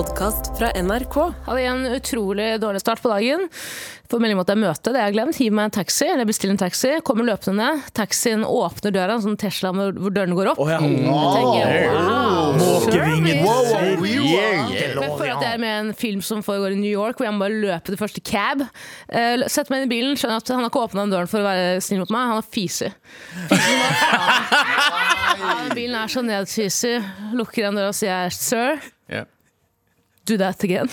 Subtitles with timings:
[0.00, 1.32] podkast fra NRK.
[1.44, 3.48] Hadde en utrolig dårlig start på dagen.
[4.08, 5.36] Får melding om at det er møte, det har jeg glemt.
[5.36, 6.92] Hiv meg en taxi, eller bestill en taxi.
[7.04, 7.82] Kommer løpende ned.
[7.94, 10.60] Taxien åpner døra, en sånn Tesla hvor dørene går opp.
[10.62, 10.78] Oh, ja.
[10.80, 12.56] Jeg tenker, wow,
[13.44, 14.24] wow, service.
[14.24, 14.72] Yeah.
[14.72, 17.28] Jeg føler at jeg er med i en film som foregår i New York, hvor
[17.28, 18.64] jeg må bare løpe det første cab.
[19.12, 21.48] Uh, Setter meg inn i bilen, skjønner at han har ikke åpna døren for å
[21.50, 22.88] være snill mot meg, han har fise.
[25.76, 26.96] Bilen er så nedfysig.
[27.36, 28.80] Lukker igjen døra og sier sir,
[30.30, 30.36] Ja.
[30.36, 30.88] do that again.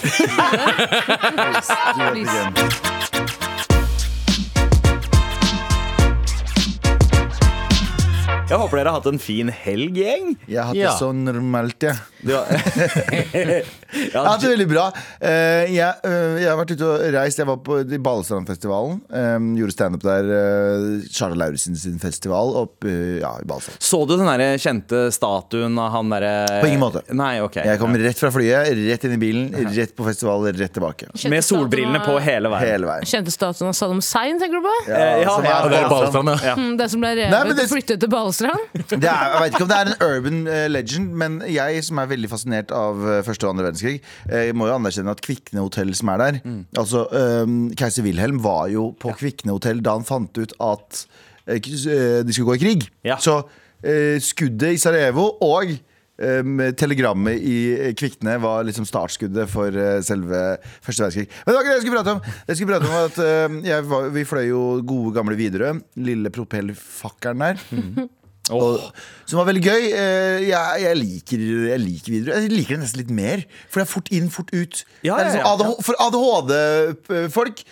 [8.47, 10.29] Jeg håper dere har hatt en fin helg, gjeng.
[10.47, 10.91] Jeg har hatt Ja.
[10.93, 11.97] det så normalt, jeg.
[12.23, 12.47] Du har-
[13.87, 14.91] Jeg har hatt det veldig bra.
[15.21, 17.37] Eh, jeg, eh, jeg har vært ute og reist.
[17.39, 18.97] Jeg var på Balestrandfestivalen.
[19.09, 20.27] Um, gjorde standup der.
[20.27, 23.79] Uh, Charles Lauritzen sin festival opp eh, ja, i Balestrand.
[23.79, 27.03] Så du den der kjente statuen av han derre På ingen måte.
[27.15, 30.75] Nei, ok Jeg kom rett fra flyet, rett inn i bilen, rett på festival, rett
[30.75, 31.07] tilbake.
[31.31, 32.73] Med solbrillene på hele veien.
[32.73, 33.07] Hele veien.
[33.07, 34.75] Kjente statuen av Saddam Hussein, tenker du på?
[34.91, 36.33] Ja, ja, som ja, er det er Balestrand.
[36.43, 36.55] Ja.
[36.59, 38.36] Mm, Det som ble revet flyttet til Balestrand?
[38.87, 42.01] Det er, jeg vet ikke om det er en urban eh, legend, men jeg som
[42.01, 43.97] er veldig fascinert av eh, første og andre verdenskrig,
[44.29, 46.39] eh, må jo anerkjenne at Kvikne hotell som er der
[46.77, 51.03] Altså, um, Keiser Wilhelm var jo på Kvikne hotell da han fant ut at
[51.47, 52.87] uh, de skulle gå i krig.
[53.07, 53.17] Ja.
[53.21, 57.57] Så uh, skuddet i Sarajevo og um, telegrammet i
[57.97, 59.73] Kvikne var liksom startskuddet for
[60.05, 60.43] selve
[60.85, 61.31] første verdenskrig.
[61.31, 62.37] Men det var ikke det jeg skulle prate om.
[62.49, 65.79] Jeg skulle prate om at jeg var, Vi fløy jo gode, gamle Widerøe.
[66.09, 68.07] Lille propellfakkeren der.
[68.55, 68.79] Og,
[69.27, 69.87] som var veldig gøy.
[69.91, 71.41] Eh, Jeg, jeg, liker,
[71.71, 72.41] jeg liker Widerøe.
[72.45, 73.43] Jeg liker det nesten litt mer.
[73.67, 74.83] For det er fort inn, fort ut.
[75.03, 75.53] Ja, Det er ja, liksom ja.
[75.53, 77.63] ADH For ADHD-folk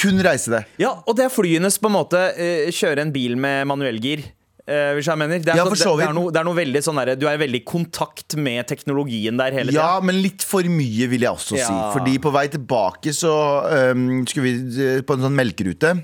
[0.00, 0.60] kun reise det.
[0.80, 4.22] Ja, og det er flyenes på en måte eh, kjøre en bil med manuellgir.
[4.70, 5.40] eh, hvis jeg mener.
[5.42, 7.64] Det er, Ja, er noe, det er noe veldig sånn der, Du er veldig i
[7.66, 9.82] kontakt med teknologien der hele tida.
[9.82, 11.74] Ja, men litt for mye, vil jeg også si.
[11.96, 13.34] Fordi på vei tilbake så
[13.92, 15.96] um, skulle vi eh, på en sånn melkerute.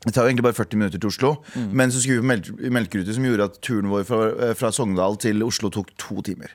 [0.00, 1.72] Det tar jo egentlig bare 40 minutter til Oslo, Mm.
[1.76, 4.70] men så skulle vi på melk melkerute som gjorde at turen vår fra, eh, fra
[4.72, 6.48] Sogndal til Oslo tok to timer.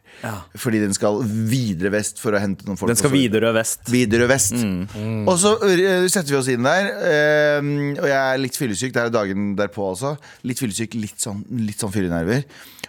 [0.57, 2.89] Fordi den skal videre vest for å hente noen folk.
[2.89, 3.83] Den skal videre vest.
[3.93, 4.53] Videre vest.
[4.57, 5.27] Mm.
[5.27, 6.89] Og så øh, setter vi oss inn der.
[6.89, 8.93] øh, og jeg er litt fyllesyk.
[8.95, 10.15] Det er dagen derpå altså.
[10.43, 12.43] Litt fyllesyk, litt sånn, litt sånn fyllenerver.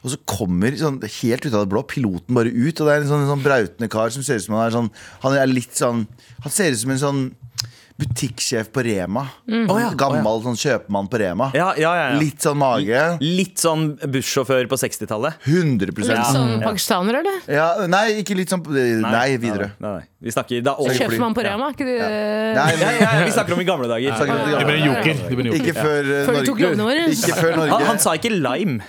[0.04, 3.00] Og så kommer sånn, helt ut av det blå piloten bare ut, og det er
[3.02, 4.90] en sånn, en sånn brautende kar som ser ut som han er sånn
[5.24, 6.06] Han er litt sånn
[6.44, 7.22] Han ser ut som en sånn
[7.96, 9.22] butikksjef på Rema.
[9.48, 11.48] Å ja, Gammel sånn kjøpmann på Rema.
[11.56, 12.18] Ja, ja, ja, ja.
[12.20, 13.04] Litt sånn mage.
[13.22, 15.38] Litt sånn bussjåfør på 60-tallet.
[15.48, 16.60] 100 Litt sånn Ja.
[16.66, 17.40] pakistaner, eller?
[17.48, 19.70] ja, Nei, ikke litt sånn Nei, videre.
[19.80, 20.04] Nei, nei.
[20.26, 21.70] Vi snakker da Kjøpmann på Rema?
[21.72, 24.12] Ikke de, Nei, ja, ja, ja, Vi snakker om i gamle dager.
[24.20, 25.14] Det blir en joker.
[25.28, 25.82] Det blir Ikke joker.
[25.82, 27.04] før øh, Før de tok våre.
[27.12, 27.72] Ikke før Norge.
[27.72, 28.80] Han, han sa ikke lime.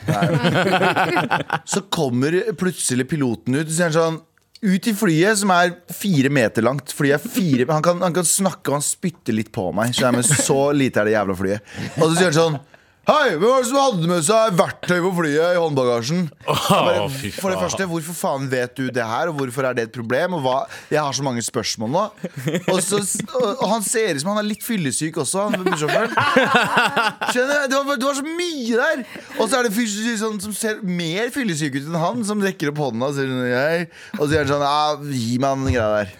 [1.73, 4.19] Så kommer plutselig piloten ut og sier han sånn
[4.61, 6.93] ut i flyet, som er fire meter langt.
[6.95, 9.93] Flyet er fire, han, kan, han kan snakke og han spytter litt på meg.
[9.95, 11.77] Så, men så lite er det jævla flyet.
[11.97, 12.59] Og så sier han sånn
[13.07, 16.25] Hei, hvem var det som hadde med seg verktøy på flyet i håndbagasjen?
[16.43, 17.05] Bare,
[17.37, 20.35] for det første, Hvorfor faen vet du det her, og hvorfor er det et problem?
[20.35, 20.55] Og hva?
[20.91, 22.01] Jeg har så mange spørsmål nå.
[22.73, 22.99] Og, så,
[23.31, 25.45] og, og han ser ut som han er litt fyllesyk også.
[25.53, 26.11] Han bussjåføren.
[27.31, 27.71] Skjønner du?
[27.71, 29.05] Det var, det var så mye der!
[29.37, 32.27] Og så er det en fyr som- sånn, som ser mer fyllesyk ut enn han,
[32.27, 33.87] som rekker opp hånda og sier sånn.
[34.19, 36.13] Og så gjør han sånn ja, Gi meg den greia der.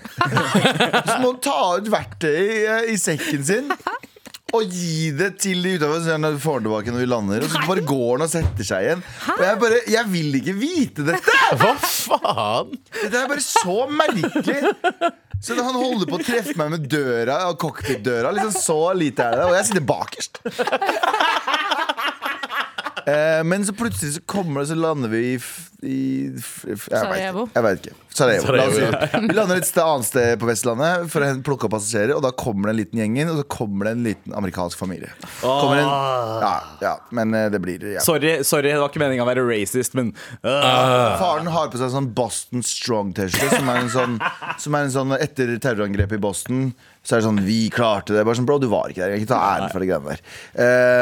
[1.03, 2.59] Så må han ta ut verktøy i,
[2.95, 3.75] i sekken sin.
[4.55, 7.43] Og gi det til de utover Så får den tilbake når vi lander.
[7.43, 9.05] Og så bare går han og setter seg igjen.
[9.35, 11.37] Og jeg bare Jeg vil ikke vite dette!
[11.59, 12.75] Hva faen?
[13.01, 14.73] Dette er bare så merkelig.
[15.43, 18.31] Så han holder på å treffe meg med døra cockpitdøra.
[18.33, 20.41] Liksom så lite er det, og jeg sitter bakerst.
[23.07, 25.35] Eh, men så plutselig så kommer det, så lander vi i,
[25.87, 25.97] i
[26.35, 27.45] f- jeg veit Sarajevo.
[27.47, 27.93] ikke.
[28.17, 28.51] Sarajevo.
[28.57, 29.21] La oss Sarajevo, si.
[29.29, 32.11] Vi lander et sted, annet sted på Vestlandet for å plukke opp passasjerer.
[32.17, 34.81] Og da kommer det en liten gjeng inn, og så kommer det en liten amerikansk
[34.81, 35.13] familie.
[35.39, 36.51] En, ja,
[36.83, 38.03] ja, men eh, det blir ja.
[38.03, 40.11] Sorry, sorry, det var ikke meninga å være racist, men
[40.43, 41.15] uh.
[41.21, 43.61] Faren har på seg en sånn Boston Strong-T-skjorte.
[43.61, 44.19] Som en sånn,
[44.59, 46.67] som er en sånn Etter terrorangrepet i Boston
[47.07, 48.23] så er det sånn Vi klarte det.
[48.27, 49.13] Bare sånn, Bro, du var ikke der.
[49.15, 50.23] Jeg kan ikke ta æren for de greiene der.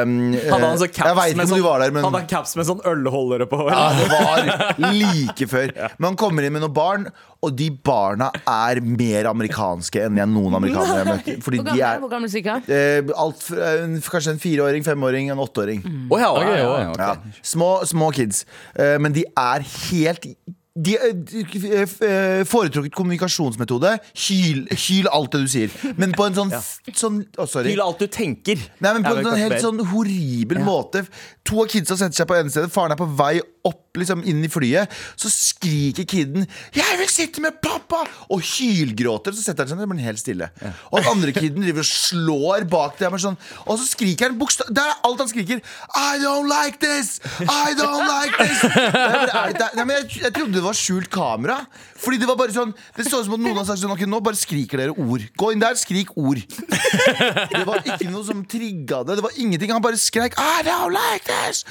[0.05, 2.67] Um, Hadde han så caps med sånn, du var der, men Hadde han caps med
[2.69, 3.63] sånn ølholdere på?
[3.71, 4.51] ja, det var
[4.99, 5.73] like før.
[5.97, 7.07] Men han kommer inn med noen barn,
[7.45, 11.31] og de barna er mer amerikanske enn jeg noen amerikanere har møtt.
[11.45, 13.71] Hvor de gammel, er hvor eh, alt fra,
[14.15, 15.81] Kanskje en fireåring, femåring, en åtteåring.
[15.85, 16.05] Mm.
[16.13, 17.01] Oh, ja, okay, ja, okay.
[17.01, 17.41] Ja.
[17.41, 18.45] Små, små kids.
[18.77, 20.29] Uh, men de er helt
[20.75, 23.93] de, eh, de, eh, Foretrukket kommunikasjonsmetode
[24.25, 25.77] hyl, hyl alt det du sier.
[25.95, 26.51] Men på en sånn,
[27.03, 27.71] sånn oh, sorry.
[27.71, 28.59] Hyl alt du tenker.
[28.83, 31.05] Nei, men på en sånn helt sånn horribel måte.
[31.47, 33.37] To av kidsa setter seg på ene stedet, faren er på vei
[33.67, 39.33] opp liksom inn i flyet, så skriker kiden 'Jeg vil sitte med pappa!' og hylgråter.
[39.33, 40.49] Så setter han seg ned og blir helt stille.
[40.91, 43.11] Og den andre kiden driver og slår bak det.
[43.21, 44.67] sånn, og så skriker han bokstav...
[44.69, 45.61] Det er alt han skriker.
[45.95, 47.19] 'I don't like this!
[47.41, 48.63] I don't like this!'
[49.55, 51.59] Det, nei, men jeg, jeg trodde det var skjult kamera.
[52.01, 54.03] Fordi det var bare sånn Det så ut som at noen har sagt sånn Ok,
[54.09, 55.23] nå bare skriker dere ord.
[55.39, 56.41] Gå inn der, skrik ord.
[56.41, 59.17] Det var ikke noe som trigga det.
[59.19, 59.71] Det var ingenting.
[59.75, 61.63] Han bare skrek I don't like this!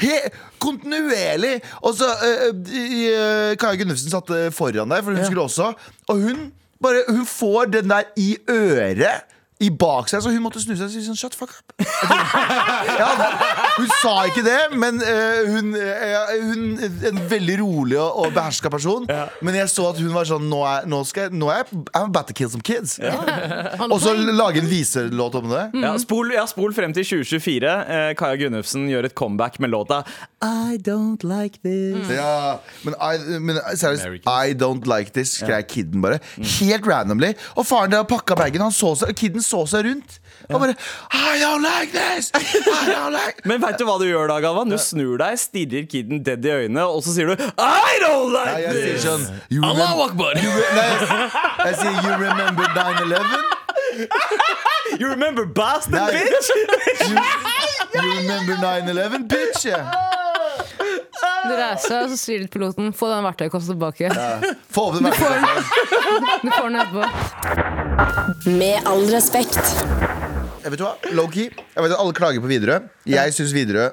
[0.00, 0.16] He,
[0.62, 1.33] kontinuerlig.
[1.82, 5.72] Og så uh, uh, Kaja Gunnufsen satt foran deg, for hun skulle også.
[6.12, 6.50] Og hun
[6.84, 9.24] bare Hun får den der i øret.
[9.62, 11.74] I bak seg, så hun måtte snu seg og si sånn Shut fuck up.
[12.94, 13.06] Ja,
[13.78, 16.64] hun sa ikke det, men eh, hun, uh, hun
[17.08, 19.06] En veldig rolig og, og beherska person.
[19.44, 21.84] Men jeg så at hun var sånn Nå er, nå skal jeg, nå er jeg
[21.94, 22.96] I'm about to kill some kids.
[23.88, 25.64] Og så lage en viselåt om det.
[25.84, 27.74] Ja, spol, ja, spol frem til 2024.
[27.96, 30.02] Eh, Kaja Gunnufsen gjør et comeback med låta
[30.44, 32.10] I don't like this.
[32.12, 36.18] Ja, men, I, men seriøst, I don't like this, skrev kiden bare.
[36.36, 37.32] Helt randomly.
[37.56, 38.64] Og faren der pakka bagen.
[38.64, 40.18] Han så seg, kiden så seg rundt.
[40.50, 40.74] Og bare
[41.14, 42.28] I don't like this!
[42.36, 44.68] I don't like Men veit du hva du gjør da, Galvan?
[44.68, 48.42] Du snur deg, stirrer kiden dead i øynene, og så sier du I don't Nei,
[48.42, 49.04] like jeg sier this!
[49.06, 49.24] sånn
[49.54, 50.36] you remember, akbar!
[50.36, 50.44] Nei,
[50.90, 51.30] jeg,
[51.64, 53.52] jeg sier you remember 9-11?
[55.00, 56.10] You remember Boston, Nei.
[56.12, 56.50] bitch?
[57.04, 59.64] You, you remember 9-11, bitch?
[59.66, 59.90] Yeah.
[61.44, 64.10] Du reiser deg, og så sier du til piloten Få den verktøykassa tilbake.
[64.74, 65.62] Få opp den verktøykassa.
[66.42, 67.83] Du får den etterpå.
[68.46, 69.58] Med all respekt.
[70.64, 71.50] Jeg vet du hva, Low-key.
[71.52, 72.80] Jeg vet at alle klager på Widerøe.
[73.08, 73.90] Jeg syns Widerøe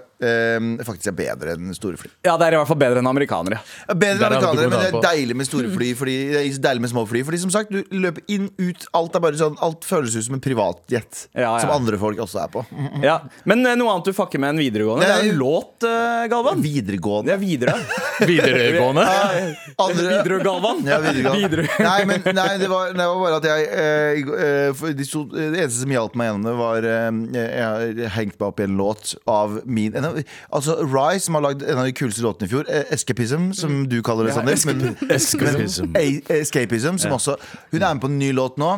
[0.85, 2.11] faktisk er bedre enn store fly.
[2.25, 3.57] Ja, det er i hvert fall bedre enn amerikanere.
[3.87, 5.91] Ja, Bedre enn amerikanere, men det er deilig med store fly.
[5.97, 8.85] Fordi, det er deilig med små fly Fordi som sagt, du løper inn, ut.
[8.97, 11.25] Alt er bare sånn Alt føles ut som en privatjet.
[11.33, 11.51] Ja, ja.
[11.63, 12.65] Som andre folk også er på.
[13.01, 13.15] Ja.
[13.49, 15.07] Men eh, noe annet du fucker med enn videregående?
[15.07, 15.29] Det er Nei.
[15.31, 16.61] en låt, eh, Galvan.
[16.61, 17.31] Videregående.
[17.33, 17.73] Ja, videre.
[18.31, 19.05] Videregående.
[19.85, 20.83] Andre Videre, Galvan.
[20.85, 21.39] ja, videregående.
[21.41, 21.65] Videre.
[21.81, 25.79] Nei, men nei, det, var, det var bare at jeg eh, eh, de Det eneste
[25.79, 27.09] som hjalp meg gjennom det, var eh,
[27.39, 30.21] Jeg har hengt meg opp i en låt av min en av,
[30.59, 32.69] Altså Rai, som har lagd en av de kuleste låtene i fjor.
[32.69, 34.61] eh, Escapism, som du kaller det, Sander.
[34.67, 35.91] men- Escapism.
[35.97, 37.35] men- Escapism, som også
[37.71, 38.71] Hun er med på en ny låt nå.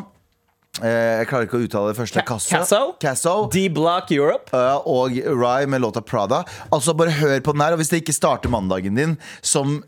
[0.81, 2.23] Eh, jeg klarer ikke å uttale det første.
[2.25, 3.33] Ca- Casso.
[3.53, 4.49] D-Block Europe.
[4.53, 6.43] Uh, og Rye med låta Prada.
[6.73, 7.73] Altså Bare hør på den her.
[7.75, 9.83] Og hvis det ikke starter mandagen din som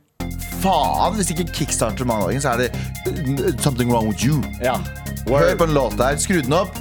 [0.61, 4.43] faen Hvis ikke kickstarter mandagen, så er det something wrong with you.
[4.61, 4.77] Ja.
[5.27, 6.17] Hør på en låt der.
[6.21, 6.77] Skru den opp.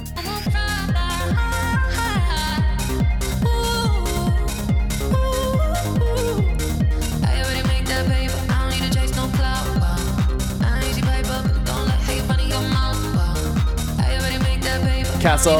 [15.25, 15.53] Castle.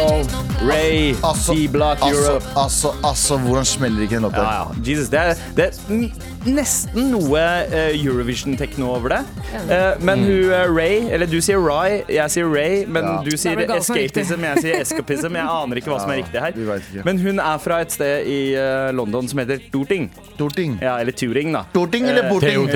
[0.62, 2.46] Ray, Altså, D-Block altså, Europe.
[2.58, 4.42] altså, altså, hvordan smeller ikke den låta?
[4.42, 4.66] Ja, ja.
[4.92, 5.72] Jesus, det er, det er
[6.46, 9.22] nesten noe eh, Eurovision-tekno over det.
[9.66, 13.16] Eh, men hun eh, Ray, eller du sier Rai, jeg sier Ray, men Ja.
[13.26, 15.36] du sier er er escapism, jeg sier escapism.
[15.38, 17.04] Jeg aner ikke hva som er riktig her.
[17.08, 18.40] Men hun er fra et sted i
[18.96, 20.10] London som heter Dorting.
[20.38, 20.78] Dorting.
[20.84, 21.64] Ja, eller Turing, da.
[21.74, 22.68] Dorting eller borting?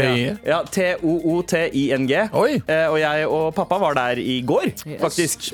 [0.47, 2.13] Ja, T-O-O-T-I-N-g.
[2.15, 4.71] Eh, og jeg og pappa var der i går,
[5.01, 5.49] faktisk.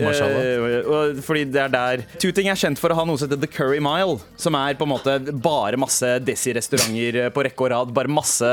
[1.26, 3.82] Fordi det er der Tooting er kjent for å ha noe som heter The Curry
[3.84, 4.20] Mile.
[4.40, 7.94] Som er på en måte bare masse Desi-restauranter på rekke og rad.
[7.96, 8.50] Bare masse,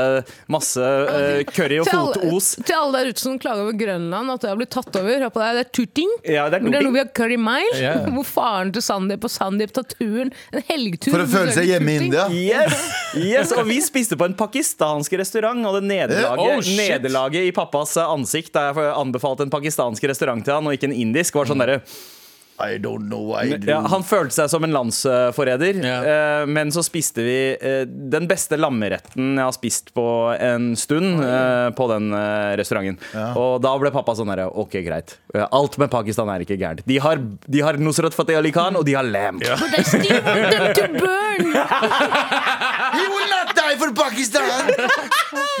[0.51, 2.53] masse uh, curry og fotos.
[2.63, 5.11] til alle der ute som klager over Grønland, at det har blitt tatt over.
[5.23, 6.13] Hør på deg, det er turting.
[6.25, 7.73] Ja, det er det er noe vi har curry mile.
[7.79, 8.07] yeah.
[8.15, 10.33] Hvor faren til Sandeep og Sandeep tar turen.
[10.53, 11.13] En helgtur.
[11.15, 12.25] For å føle seg hjemme i India?
[12.33, 12.83] Yes,
[13.19, 17.95] yes, Og vi spiste på en pakistansk restaurant, og det nederlaget, Oh, nederlaget i pappas
[18.03, 21.61] ansikt da jeg anbefalte en pakistansk restaurant til han, og ikke en indisk, var sånn
[21.63, 21.81] derre
[22.61, 23.67] I don't know why I do.
[23.71, 28.59] Ja, han følte seg som en landsforræder, eh, men så spiste vi eh, den beste
[28.61, 30.05] lammeretten jeg har spist på
[30.37, 32.61] en stund eh, på den restauranten.
[32.63, 32.99] restauranten.
[33.41, 35.15] Og da ble pappa sånn herre OK, greit.
[35.33, 36.85] Eh, Alt med Pakistan er ikke gærent.
[36.87, 37.17] De har,
[37.49, 39.41] de har Nusrat Fateh Ali Khan, og de har lamb.
[39.43, 41.53] But I still want them to burn!
[42.93, 44.69] He will not die for Pakistan!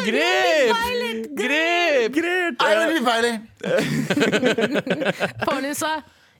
[0.05, 0.73] Grep!
[1.41, 2.13] Grep!
[2.13, 2.61] Grep!
[2.61, 3.37] I will be fighting.
[5.45, 5.95] Faren din sa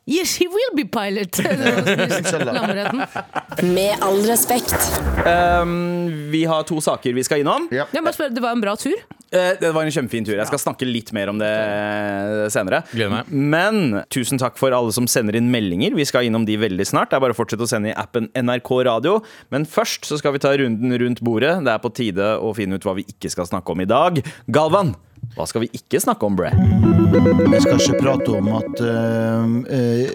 [0.05, 1.37] Yes, he will be pilot.
[3.63, 4.75] Med all respekt.
[5.23, 7.69] Um, vi har to saker vi skal innom.
[7.71, 7.85] Ja.
[7.93, 8.97] Jeg bare spør, Det var en bra tur?
[9.31, 10.35] Uh, Det var en kjempefin tur.
[10.35, 12.81] Jeg skal snakke litt mer om det eh, senere.
[12.91, 13.31] Gleder meg.
[13.31, 15.95] Men tusen takk for alle som sender inn meldinger.
[15.95, 17.13] Vi skal innom de veldig snart.
[17.13, 19.21] Det er bare å fortsette å sende i appen NRK Radio.
[19.55, 21.55] Men først så skal vi ta runden rundt bordet.
[21.63, 24.19] Det er på tide å finne ut hva vi ikke skal snakke om i dag.
[24.51, 24.97] Galvan,
[25.33, 26.51] hva skal vi ikke snakke om, bre?
[26.53, 29.45] Vi skal ikke prate om at uh,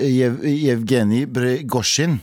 [0.06, 2.18] Jev Jevgenij Brygosjin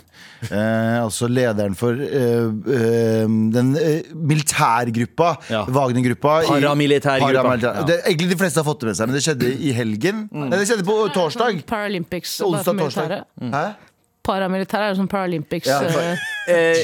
[0.46, 3.26] eh, altså lederen for uh, eh,
[3.56, 3.74] den
[4.14, 5.64] militærgruppa, Ja.
[5.68, 6.38] Wagner-gruppa.
[6.48, 7.42] Paramilitærgruppa.
[7.42, 7.82] Paramilitær.
[7.82, 7.88] Ja.
[7.90, 10.24] Det, egentlig de fleste har fått det med seg, men det skjedde i helgen.
[10.32, 11.66] Nei, det skjedde på torsdag.
[11.68, 12.40] Paralympics.
[12.46, 13.12] Onsdag, torsdag.
[13.12, 13.52] militære.
[13.56, 13.66] Hæ?
[14.26, 15.70] Paramilitære er jo som Paralympics.
[15.70, 16.24] Ja, for...
[16.46, 16.78] Eh,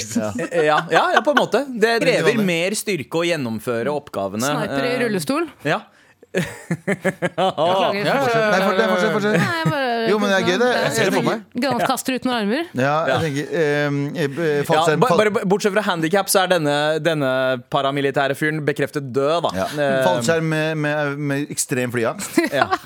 [0.65, 1.59] ja, ja, ja, på en måte.
[1.69, 4.41] Det krever mer styrke å gjennomføre oppgavene.
[4.41, 5.45] Sniper i rullestol.
[5.61, 5.83] Ja.
[6.31, 8.05] Beklager.
[8.05, 8.45] ja, Fortsett.
[8.51, 9.35] Nei, fortsett, fortsett, fortsett.
[9.35, 10.69] Nei, jeg bare- Jo, men det er gøy, det.
[10.81, 11.41] Jeg ser det for meg.
[11.61, 12.63] Granatkaster uten armer.
[12.73, 16.47] Ja, jeg tenker eh, eh, Ja, fallskjerm- ba- fall- bare Bortsett fra handikap, så er
[16.55, 17.31] denne, denne
[17.69, 19.51] paramilitære fyren bekreftet død, da.
[19.59, 19.67] ja.
[19.75, 22.39] Eh, Fallskjerm med, med, med ekstrem flyangst.
[22.53, 22.67] ja.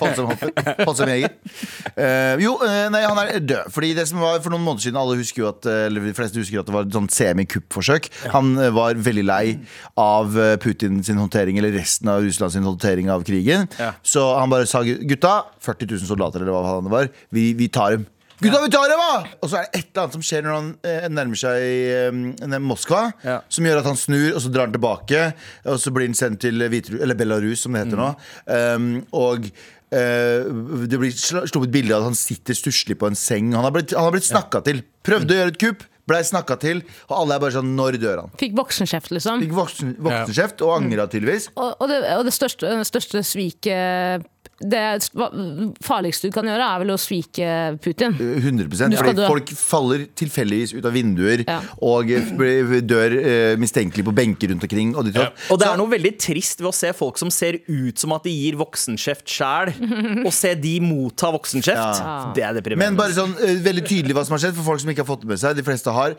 [0.00, 0.52] Fallskjermhopper.
[0.84, 1.34] Fallskjermjeger.
[1.94, 3.70] Uh, jo, eh, nei, han er død.
[3.74, 6.14] Fordi det som var For noen måneder siden Alle husker jo at eh, Eller de
[6.16, 8.10] fleste husker at det var et sånt semi-kuppforsøk.
[8.34, 9.44] Han eh, var veldig lei
[10.00, 13.68] av eh, Putin sin håndtering, eller resten av Russland sin håndtering av krigen.
[13.80, 13.92] Ja.
[14.02, 17.98] Så han bare sa gutta, 40 000 soldater eller hva det var, vi, vi tar
[17.98, 18.08] dem.
[18.40, 19.06] Gutta, vi tar da!
[19.44, 21.64] Og så er det et eller annet som skjer når han eh, nærmer seg
[22.48, 23.34] eh, Moskva, Ja.
[23.52, 25.24] som gjør at han snur, og så drar han tilbake.
[25.68, 28.08] Og så blir han sendt til Hviteru eller Belarus, som det heter nå.
[28.48, 29.50] Um, og
[29.92, 30.48] eh,
[30.88, 33.52] det blir sl- sluppet bilde av at han sitter stusslig på en seng.
[33.52, 34.80] Han har blitt, han har blitt snakka til.
[35.04, 36.80] Prøvde å gjøre et kupp, blei snakka til,
[37.12, 38.32] og alle er bare sånn Når dør han?
[38.40, 39.44] Fikk voksenkjeft, liksom.
[39.44, 41.52] Fikk voksen, voksenkjeft og angra tydeligvis.
[41.60, 44.24] Og, og, det, og det største, det største sviket
[44.60, 45.08] Det
[45.80, 47.46] farligste du kan gjøre, er vel å svike
[47.80, 48.12] Putin.
[48.20, 49.28] 100 Du Fordi dø.
[49.30, 51.60] folk faller tilfeldigvis ut av vinduer Ja.
[51.80, 54.92] og dør eh, mistenkelig på benker rundt omkring.
[54.94, 55.30] Og, ja.
[55.48, 58.26] og det er noe veldig trist ved å se folk som ser ut som at
[58.28, 59.72] de gir voksenkjeft sjæl,
[60.26, 62.02] og se de motta voksenkjeft.
[62.04, 62.18] Ja.
[62.36, 62.90] Det er deprimerende.
[62.90, 65.10] Men bare sånn eh, veldig tydelig hva som har skjedd, for folk som ikke har
[65.14, 65.56] fått det med seg.
[65.56, 66.18] De fleste har.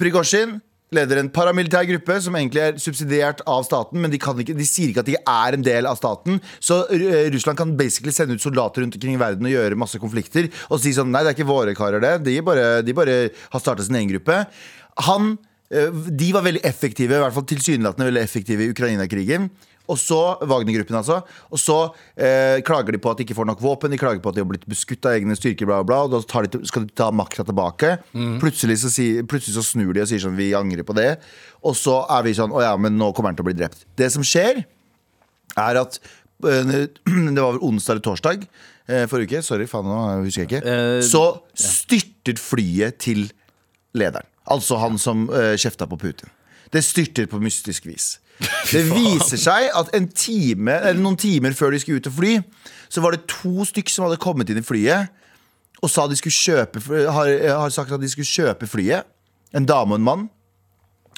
[0.00, 0.58] Prigozjin
[0.94, 4.90] leder en paramilitær gruppe som egentlig er subsidiert av staten, men de, ikke, de sier
[4.90, 6.40] ikke at de er en del av staten.
[6.58, 10.00] Så eh, Russland kan basically sende ut soldater rundt omkring i verden og gjøre masse
[10.02, 10.50] konflikter.
[10.68, 12.16] Og si sånn Nei, det er ikke våre karer, det.
[12.26, 14.42] De bare, de bare har starta sin egen gruppe.
[15.06, 15.32] Han
[15.70, 19.50] eh, De var veldig effektive, i hvert fall tilsynelatende veldig effektive i Ukraina-krigen.
[19.90, 21.16] Og så, Wagner-gruppen altså.
[21.50, 21.76] Og så
[22.14, 23.90] eh, klager de på at de ikke får nok våpen.
[23.90, 26.20] De klager på at de har blitt beskutt av egne styrker bla, bla, Og da
[26.30, 27.96] tar de, skal de ta makta tilbake.
[28.42, 31.08] Plutselig, så si, plutselig så snur de og sier sånn Vi angrer på det.
[31.66, 33.82] Og så er vi sånn, åja, men nå kommer han til å bli drept.
[33.98, 34.62] Det som skjer
[35.58, 35.98] Er at
[36.46, 36.74] eh,
[37.34, 38.46] Det var vel onsdag eller torsdag
[38.86, 40.62] eh, Forrige uke, sorry, faen nå husker jeg ikke.
[40.64, 41.24] Eh, Så
[41.58, 43.26] styrter flyet til
[43.98, 44.28] lederen.
[44.50, 45.26] Altså han som
[45.60, 46.30] kjefta på Putin
[46.70, 48.18] Det styrter på mystisk vis.
[48.72, 52.36] Det viser seg at en time, eller noen timer før de skulle ut og fly,
[52.90, 55.10] så var det to stykk som hadde kommet inn i flyet
[55.80, 59.06] og sa de skulle kjøpe, har, har sagt at de skulle kjøpe flyet.
[59.56, 60.26] En dame og en mann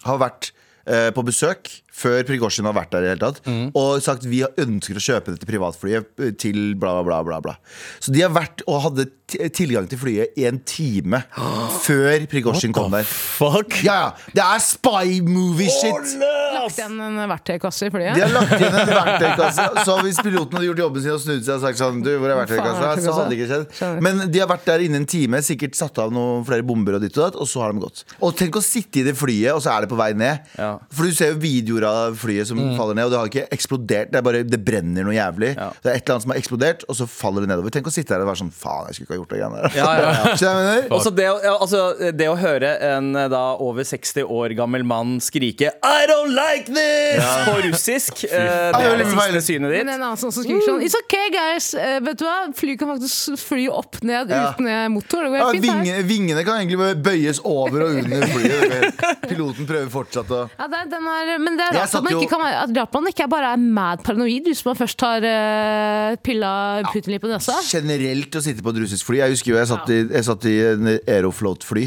[0.06, 0.52] har vært
[0.86, 3.42] eh, på besøk før Prigozjin har vært der i det hele tatt,
[3.78, 7.22] og sagt vi ønsker å kjøpe dette privatflyet eh, til bla, bla, bla.
[7.26, 7.56] bla, bla.
[8.00, 9.08] Så de har vært og hadde
[9.56, 11.22] tilgang til flyet i en time
[11.86, 13.06] før Prigozjin kom der.
[13.08, 13.78] Fuck!
[13.84, 14.32] Ja, ja.
[14.36, 16.16] Det er spy movie shit!
[16.52, 18.16] Lagt igjen en verktøykasse i flyet.
[18.16, 19.68] De har lagt inn en verktøykasse.
[19.86, 22.32] Så hvis piloten hadde gjort jobben sin og snudd seg og sagt sånn Du, hvor
[22.32, 22.92] er verktøykassa?
[23.02, 24.02] Så hadde det ikke skjedd.
[24.04, 27.04] Men de har vært der inne en time, sikkert satt av noen flere bomber og
[27.04, 28.04] ditt og datt, og så har de gått.
[28.20, 30.52] Og tenk å sitte i det flyet, og så er det på vei ned.
[30.92, 34.10] For du ser jo videoer av flyet som faller ned, og det har ikke eksplodert.
[34.12, 35.52] Det er bare, det brenner noe jævlig.
[35.56, 35.70] Ja.
[35.82, 37.72] Det er et eller annet som har eksplodert, og så faller det nedover.
[37.74, 39.62] Tenk å sitte her og være sånn Faen, jeg skulle ikke ha gjort det greiene
[39.62, 39.76] der.
[39.78, 40.82] Ja, ja?
[40.96, 41.80] Også det, altså,
[42.12, 47.24] det å høre en da over 60 år gammel mann skrike I don't like this!
[47.46, 49.84] på russisk, eh, det er det det er siste synet ditt.
[49.86, 51.72] Men en annen som skriker sånn It's okay, guys!
[51.74, 52.36] Uh, vet du hva?
[52.56, 54.52] Fly kan faktisk fly opp ned Ja.
[54.52, 55.24] uten motor.
[55.26, 55.88] Det går Ja, helt fint.
[55.88, 56.02] her.
[56.08, 59.02] vingene kan egentlig bøyes over og under flyet.
[59.28, 62.28] Piloten prøver fortsatt å Ja, det, den er, men det er rart at, man jo-
[62.30, 66.54] kan at man ikke bare er mad paranoid hvis man først har uh, pilla
[66.92, 67.58] Putin litt på nesa.
[67.66, 69.22] generelt å sitte på et russisk fly.
[69.24, 71.86] Jeg husker jo jeg satt i, jeg satt i en Aeroflot-fly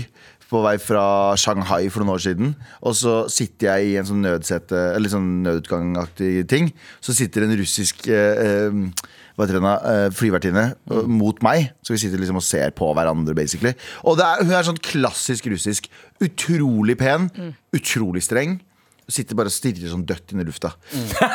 [0.49, 1.03] på vei fra
[1.39, 2.55] Shanghai for noen år siden.
[2.85, 6.71] Og så sitter jeg i en sånn nødsete Eller sånn nødutgangaktig ting.
[7.03, 8.81] Så sitter en russisk eh, eh?
[9.35, 11.09] Eh, flyvertinne mm.
[11.11, 11.71] mot meg.
[11.83, 13.73] Så vi sitter liksom og ser på hverandre, basically.
[14.07, 15.89] Og det er, hun er sånn klassisk russisk.
[16.23, 17.27] Utrolig pen,
[17.75, 18.61] utrolig streng.
[19.05, 20.71] Sitter bare og stirrer sånn dødt inn i lufta.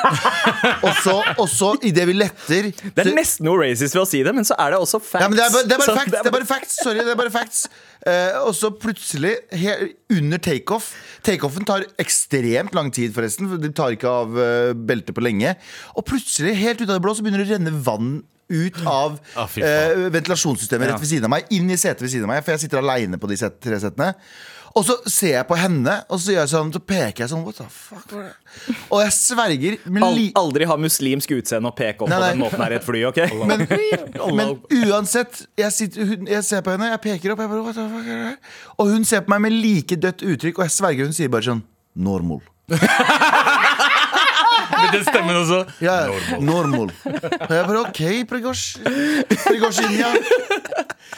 [0.87, 4.23] og så, og så idet vi letter Det er nesten noe racist ved å si
[4.27, 5.23] det, men så er det også facts.
[5.23, 6.17] ja, men det er bare, det er bare facts.
[6.17, 6.81] Det er bare facts.
[6.83, 7.63] Sorry, det er bare facts.
[8.01, 9.77] Uh, og så plutselig, he,
[10.17, 10.91] under takeoff
[11.27, 13.47] Takeoffen tar ekstremt lang tid, forresten.
[13.51, 15.55] For de tar ikke av uh, beltet på lenge.
[15.95, 18.13] Og plutselig, helt ut av det blå, så begynner det å renne vann
[18.51, 21.51] ut av Ah, eh, ventilasjonssystemet rett ved siden av meg.
[21.55, 23.79] Inn i setet ved siden av meg, for jeg sitter aleine på de set, tre
[23.79, 24.15] setene.
[24.79, 27.59] Og så ser jeg på henne, og så, jeg sånn, så peker jeg sånn What
[27.59, 28.13] the fuck?
[28.87, 32.63] Og jeg sverger Al aldri ha muslimsk utseende og peke opp Nei, på den måten
[32.63, 33.21] her i et fly, OK?
[33.51, 33.67] men,
[34.39, 37.81] men uansett, jeg, sitter, hun, jeg ser på henne, jeg peker opp, jeg bare, What
[37.81, 38.55] the fuck det?
[38.79, 41.51] Og hun ser på meg med like dødt uttrykk, og jeg sverger hun sier bare
[41.51, 41.67] sånn
[41.99, 42.45] Normal.
[44.95, 45.61] Den stemmen også.
[45.85, 45.97] Ja,
[46.41, 46.91] normal.
[47.07, 48.81] Og jeg bare OK, Prigozj-
[49.47, 50.11] Prigozjin, ja.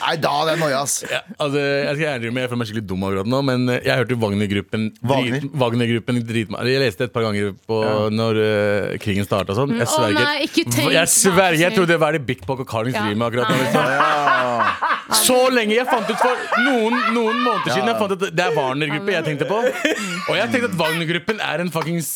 [0.03, 0.95] Nei, da hadde jeg noia, ass.
[1.07, 3.77] Ja, altså, jeg skal ærlig med, jeg føler meg skikkelig dum akkurat nå, men eh,
[3.85, 5.45] jeg hørte Wagner-gruppen Wagner?
[5.61, 7.77] Wagner-gruppen dritma- Jeg leste et par ganger på
[8.11, 9.75] når uh, krigen starta og sånn.
[9.77, 10.17] Jeg sverger.
[10.17, 10.27] sverger.
[10.27, 13.05] nei, ikke tenk jeg sverger, jeg trodde det var det Big Pock og Karlings Ja.
[13.13, 13.59] med akkurat nå.
[13.63, 15.21] Liksom.
[15.23, 18.47] Så lenge jeg fant ut for noen, noen måneder siden Jeg fant ut at det
[18.49, 19.61] er Wagner-gruppe jeg tenkte på.
[19.61, 22.15] Og jeg tenkte at Wagner-gruppen er en fuckings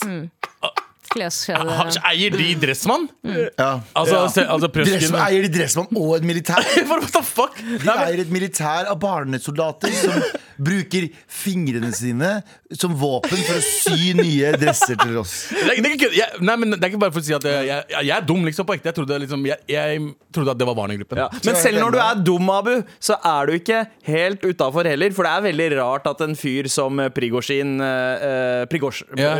[1.17, 1.77] Kleskjede.
[2.11, 3.07] Eier de Dressmann?
[3.27, 3.71] Ja.
[3.97, 6.61] Altså, se, altså Dressmann, eier de Dressmann og et militær?
[6.89, 7.57] What the fuck?
[7.57, 10.21] De eier et militær av barnesoldater som
[10.57, 12.29] bruker fingrene sine
[12.75, 15.35] som våpen for å sy nye dresser til oss.
[15.53, 17.35] Det er, det er ikke, jeg, nei, men det er ikke bare for å si
[17.35, 18.67] at jeg, jeg, jeg er dum, liksom.
[18.67, 18.89] På ekte.
[18.89, 20.01] Jeg trodde, liksom, jeg, jeg
[20.35, 21.21] trodde at det var Wagner-gruppen.
[21.21, 21.27] Ja.
[21.45, 25.13] Men selv når du er dum, Abu, så er du ikke helt utafor heller.
[25.15, 29.05] For det er veldig rart at en fyr som Prigozjin uh, Prigozj...
[29.19, 29.35] Ja.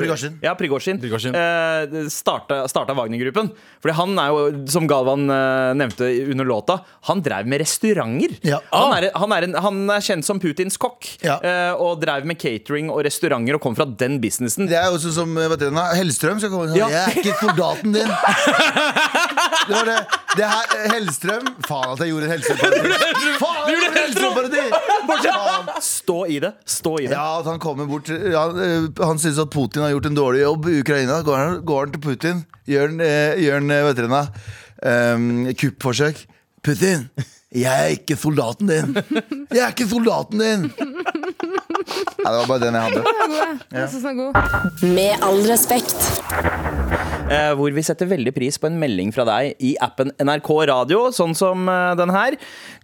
[0.00, 0.36] Prigozjin.
[0.44, 1.00] Ja, Prigozjin.
[1.16, 1.34] Prigozjin.
[1.36, 3.50] eh, starta, starta Wagner-gruppen.
[3.82, 8.36] Fordi han er jo, som Galvan eh, nevnte under låta, han drev med restauranter.
[8.46, 8.60] Ja.
[8.70, 11.08] Han, er, han, er en, han er kjent som Putins kokk.
[11.24, 11.38] Ja.
[11.42, 14.68] eh, og drev med catering og restauranter og kom fra den businessen.
[14.70, 16.88] Det er jo sånn som vet du, Hellstrøm skal komme sånn Ja.
[16.92, 18.10] Jeg er ikke soldaten din.
[19.66, 19.96] Det var det.
[20.36, 22.90] det her, Hellstrøm Faen at jeg gjorde en Hellstrøm-parodi.
[23.40, 24.64] Faen, jeg gjorde Hellstrøm-parodi!
[25.82, 26.52] Stå i det.
[26.70, 27.14] Stå i det.
[27.16, 30.42] Ja, at han kommer bort ja, eh, Han synes at Putin har gjort en dårlig
[30.44, 31.22] jobb i Ukraina.
[31.22, 35.14] Går han, går han til Putin, gjør han, eh, gjør han eh, vet dere, da,
[35.14, 36.26] um, kuppforsøk.
[36.62, 37.08] Putin,
[37.54, 38.96] jeg er ikke soldaten din.
[39.54, 40.70] Jeg er ikke soldaten din.
[42.26, 43.02] Ja, det var bare den jeg hadde.
[43.76, 44.82] Jeg synes den er god.
[44.96, 45.94] Med all respekt.
[47.30, 51.06] eh, hvor vi setter veldig pris på en melding fra deg i appen NRK Radio,
[51.14, 52.36] sånn som eh, den her.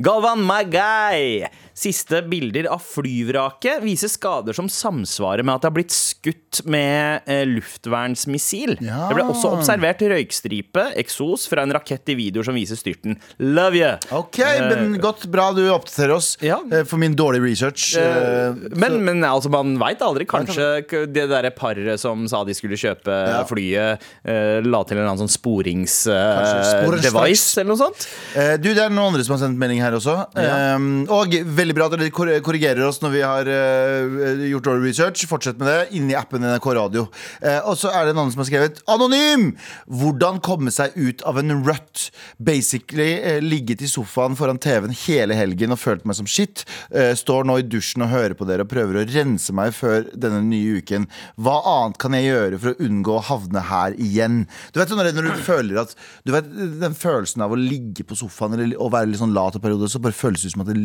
[0.03, 1.43] Galvan my guy!
[1.73, 7.25] Siste bilder av flyvraket viser skader som samsvarer med at det har blitt skutt med
[7.33, 8.75] eh, luftvernsmissil.
[8.85, 9.07] Ja.
[9.09, 13.17] Det ble også observert røykstripe, eksos, fra en rakett i videoer som viser styrten.
[13.41, 13.93] Love you!
[14.19, 16.61] Ok, men godt, bra du oppdaterer oss Ja.
[16.73, 17.89] eh, for min dårlige research.
[17.97, 20.27] eh, Men, men altså, man veit aldri.
[20.29, 20.69] Kanskje
[21.13, 23.43] det derre paret som sa de skulle kjøpe Ja.
[23.49, 28.07] flyet, eh, la til en annen sånn sporingsdevice sporings-device eller noe sånt.
[28.37, 30.15] Eh, du, Det er noen andre som har sendt melding her også.
[30.37, 35.27] Eh, og veldig bra at dere korrigerer oss når vi har eh, gjort dårlig research.
[35.31, 37.07] Fortsett med det inni appen NRK Radio.
[37.43, 39.53] Eh, og så er det en annen som har skrevet Anonym!
[39.89, 42.09] Hvordan komme seg ut av en rut.
[42.43, 46.65] Basically eh, ligget i sofaen foran TV-en hele helgen og følt meg som shit.
[46.91, 50.07] Eh, står nå i dusjen og hører på dere og prøver å rense meg før
[50.13, 51.09] denne nye uken.
[51.41, 54.45] Hva annet kan jeg gjøre for å unngå å havne her igjen?
[54.75, 56.49] Du vet når, når du føler at Du vet
[56.83, 59.91] den følelsen av å ligge på sofaen eller å være litt sånn lat i perioder,
[59.91, 60.79] så bare føles det ut som at det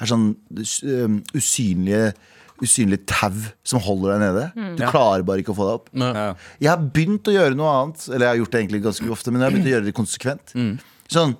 [0.00, 2.12] er sånn um, usynlige
[2.60, 3.32] usynlig tau
[3.64, 4.74] som holder deg nede.
[4.76, 5.86] Du klarer bare ikke å få deg opp.
[5.96, 6.24] Ja.
[6.60, 9.32] Jeg har begynt å gjøre noe annet, eller jeg har gjort det egentlig ganske ofte,
[9.32, 10.52] men jeg har begynt å gjøre det konsekvent.
[11.10, 11.38] Sånn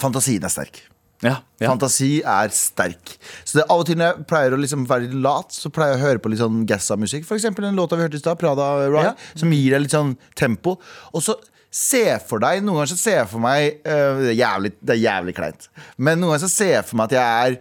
[0.00, 0.78] Fantasien er sterk.
[1.22, 1.68] Ja, ja.
[1.70, 3.14] Fantasi er sterk.
[3.46, 5.94] Så det, av og til når jeg pleier å liksom være litt lat, så pleier
[5.94, 7.24] jeg å høre på litt sånn Gazza-musikk.
[7.28, 9.14] For eksempel den låta vi hørte i stad, Prada Rye, Ja.
[9.38, 10.78] som gir deg litt sånn tempo.
[11.14, 11.36] Og så
[11.72, 14.92] se for deg Noen ganger så ser jeg for meg uh, det, er jævlig, det
[14.92, 15.68] er jævlig kleint.
[15.96, 17.54] Men noen ganger så ser jeg for meg at jeg er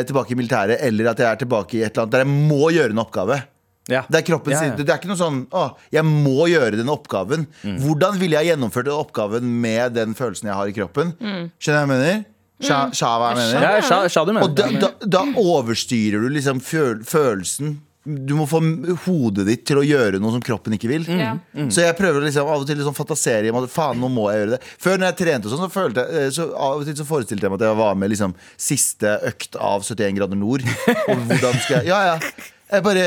[0.00, 2.32] uh, tilbake i militæret, eller at jeg er tilbake i et eller annet der jeg
[2.54, 3.42] må gjøre en oppgave.
[3.90, 4.04] Ja.
[4.08, 4.72] Det er kroppen Ja, sin.
[4.72, 4.76] ja.
[4.78, 7.48] Det er ikke noe sånn å, jeg må gjøre den oppgaven.
[7.82, 11.10] Hvordan ville jeg gjennomført den oppgaven med den følelsen jeg har i kroppen?
[11.18, 12.22] Skjønner jeg hva jeg mener?
[12.62, 13.64] Skjø- Skjønner hva jeg mener?
[13.68, 14.48] Ja, sja, sja du mener.
[14.48, 17.80] Og da, da, da overstyrer du liksom føl følelsen.
[18.02, 18.58] Du må få
[19.04, 21.04] hodet ditt til å gjøre noe som kroppen ikke vil.
[21.06, 21.36] Ja.
[21.70, 24.40] Så jeg prøver liksom av og til liksom fantasere om at faen, nå må jeg
[24.40, 24.58] gjøre det.
[24.82, 27.46] Før når jeg trente sånn, så følte jeg eh, så Av og til så forestilte
[27.46, 30.66] jeg meg at jeg var med liksom siste økt av 71 grader nord.
[30.66, 32.48] Og hvordan skal jeg Ja, ja.
[32.72, 33.06] Jeg bare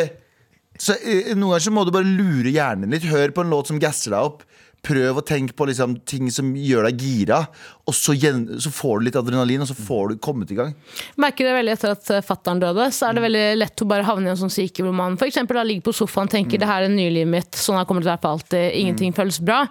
[0.80, 3.04] så eh, Noen ganger så må du bare lure hjernen litt.
[3.12, 4.48] Hør på en låt som gasser deg opp.
[4.86, 7.40] Prøv å tenke på liksom ting som gjør deg gira,
[7.86, 10.74] og så, så får du litt adrenalin, og så får du kommet i gang.
[11.22, 14.30] merker det veldig etter at fattern døde, så er det veldig lett å bare havne
[14.30, 16.90] i en sånn syke hvor man da ligger på sofaen og tenker det her er
[16.90, 19.40] det nye livet mitt, sånn her kommer det til å være for alltid, ingenting føles
[19.40, 19.64] bra.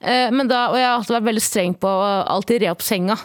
[0.00, 2.84] Eh, men da, og jeg har alltid vært veldig streng på å alltid re opp
[2.86, 3.18] senga.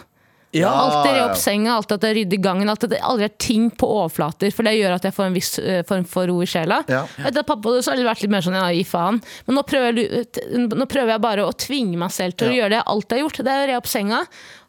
[0.56, 0.70] Ja.
[0.70, 3.68] Alltid re opp senga, alt at jeg rydder gangen, alt at det aldri er ting
[3.68, 6.48] på overflater, for det gjør at jeg får en viss eh, form for ro i
[6.48, 6.80] sjela.
[6.88, 7.02] Ja.
[7.20, 9.20] Etter at pappa døde, så har det vært litt mer sånn, ja, gi faen.
[9.48, 12.72] Men nå prøver, jeg, nå prøver jeg bare å tvinge meg selv til å gjøre
[12.72, 13.42] det jeg alltid har gjort.
[13.44, 14.22] Det er å re opp senga,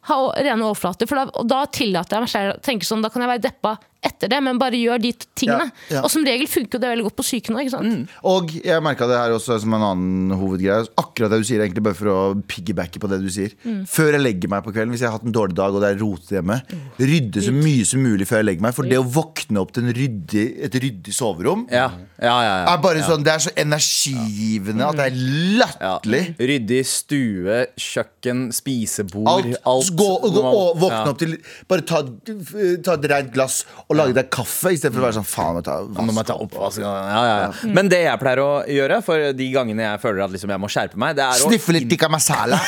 [0.08, 1.08] ha rene overflater.
[1.10, 3.48] For da, og da tillater jeg meg selv å tenke sånn, da kan jeg være
[3.50, 5.66] deppa etter det, men bare gjør de tingene.
[5.92, 6.02] Ja, ja.
[6.08, 8.08] Og som regel funker det veldig godt på psyken òg, Mm.
[8.24, 10.88] Og jeg merka det her også som en annen hovedgreie.
[10.98, 13.52] Akkurat det du sier, egentlig bare for å piggybacke på det du sier.
[13.92, 15.90] Før jeg legger meg på kvelden, hvis jeg har hatt en dårlig dag og det
[15.92, 16.62] er rotete hjemme,
[16.98, 18.74] rydde så mye som mulig før jeg legger meg.
[18.80, 21.90] For det å våkne opp til en ryddig, et ryddig soverom Ja,
[22.24, 22.74] ja, ja, ja.
[22.74, 25.60] er bare sånn, Det er så energigivende at det er Ja.
[26.00, 26.24] latterlig.
[26.40, 29.28] Ryddig stue, kjøkken, spisebord.
[29.28, 31.10] Alt, alt gå, gå, og våkne Ja.
[31.12, 31.38] opp til
[31.70, 35.56] Bare ta, ta et rent glass og lage deg kaffe istedenfor å være sånn faen.
[35.96, 36.42] Nå må jeg ta opp.
[36.54, 36.80] oppvask.
[36.84, 37.52] Ja, ja, ja.
[37.74, 40.68] Men det jeg pleier å gjøre for de gangene jeg føler at liksom jeg må
[40.72, 42.60] skjerpe meg, det er å Sniffe litt tikka masala.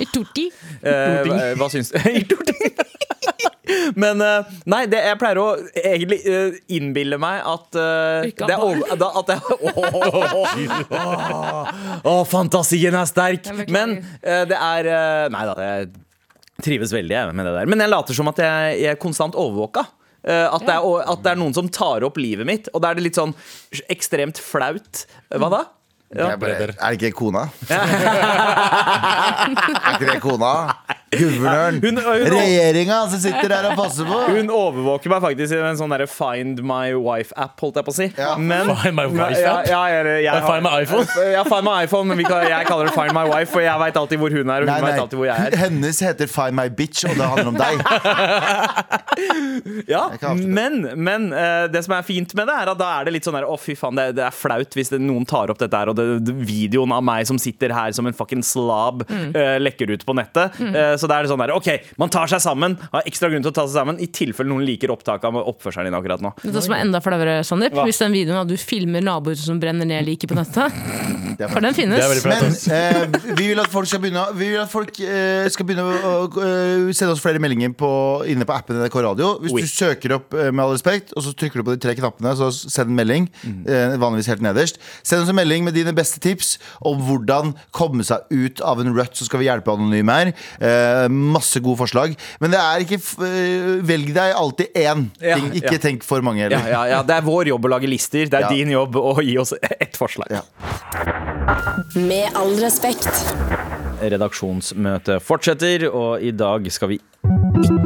[0.00, 0.48] I torti.
[0.80, 1.98] Eh, hva- syns du?
[2.20, 2.56] I torti.
[3.96, 5.46] Men eh, nei, det, jeg pleier å
[5.78, 8.82] egentlig eh, innbille meg at uh, det er over,
[9.22, 9.40] at jeg,
[10.92, 13.48] Å, å, fantasien er sterk!
[13.72, 15.90] Men uh, det er uh, Nei da, jeg
[16.62, 17.70] trives veldig jeg, med det der.
[17.70, 19.86] Men jeg later som at jeg, jeg er konstant overvåka.
[20.22, 22.70] Eh, at, det er, at det er noen som tar opp livet mitt.
[22.72, 23.34] Og da er det litt sånn
[23.92, 25.04] ekstremt flaut.
[25.34, 25.62] Hva da?
[26.14, 27.38] Jeg bare, er det ikke kona?
[29.86, 30.52] er ikke det kona?
[31.12, 31.80] Guvernøren?
[31.82, 34.18] Hun- hun- Regjeringa som sitter der og passer på?
[34.32, 37.96] Hun overvåker meg faktisk i en sånn derre Find my wife-app, holdt jeg på å
[37.96, 38.06] si.
[38.18, 38.36] Ja.
[38.40, 39.68] Men, Find my wife-app?
[39.68, 41.06] Ja, ja, jeg, jeg, Find my iPhone?
[41.32, 43.78] Ja, Find my iPhone, men vi kan, jeg kaller det Find my wife, for jeg
[43.84, 45.58] veit alltid hvor hun er, og hun Nei, vet alltid hvor jeg er.
[45.66, 47.74] Hennes heter Find my bitch, og det handler om deg.
[49.86, 53.12] Ja, men, men uh, det som er fint med det, er at da er det
[53.16, 55.60] litt sånn der Å, fy faen, det, det er flaut hvis det, noen tar opp
[55.60, 56.06] dette her, og det,
[56.48, 60.58] videoen av meg som sitter her som en fucking slab, eh, lekker ut på nettet.
[60.72, 61.68] Eh, så da er det sånn der OK,
[62.00, 64.64] man tar seg sammen, har ekstra grunn til å ta seg sammen, i tilfelle noen
[64.68, 66.32] liker opptaket av oppførselen din akkurat nå.
[66.42, 67.76] Vet du hva som er enda flauere, Sandeep?
[67.82, 70.72] Hvis den videoen at du filmer naboer som brenner ned liket på nettet.
[71.52, 71.98] For den finnes.
[71.98, 72.28] Det.
[72.28, 75.82] Men eh, vi vil at folk skal begynne, vi vil at folk, eh, skal begynne
[76.06, 77.88] å eh, sende oss flere meldinger på,
[78.30, 79.32] inne på appen NRK Radio.
[79.42, 79.64] Hvis Oui.
[79.64, 82.34] du søker opp eh, Med all respekt, og så trykker du på de tre knappene,
[82.38, 83.26] så send en melding.
[83.66, 84.78] eh, vanligvis helt nederst.
[85.02, 86.54] Send oss en melding med dine beste tips
[86.88, 90.32] om hvordan komme seg ut av en rut, så skal vi hjelpe anonyme her.
[90.62, 92.14] Eh, masse gode forslag.
[92.40, 95.50] Men det er ikke eh, Velg deg alltid én Ja, ting.
[95.60, 95.82] Ikke ja.
[95.88, 96.70] tenk for mange Ja, heller.
[96.72, 98.26] ja, ja, Det er vår jobb å lage lister.
[98.26, 98.52] Det er Ja.
[98.52, 100.30] din jobb å gi oss ett forslag.
[100.30, 100.42] Ja.
[101.96, 103.08] Med all respekt.
[104.02, 106.96] Redaksjonsmøtet fortsetter, og i dag skal vi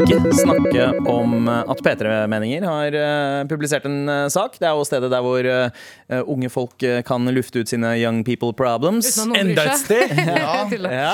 [0.06, 4.56] ikke snakke om at P3-meninger har eh, publisert en eh, sak.
[4.60, 8.22] Det er jo stedet der hvor eh, unge folk eh, kan lufte ut sine young
[8.24, 9.10] people problems.
[9.26, 10.16] Enda et sted?
[10.30, 10.64] ja.
[10.88, 11.12] Ja.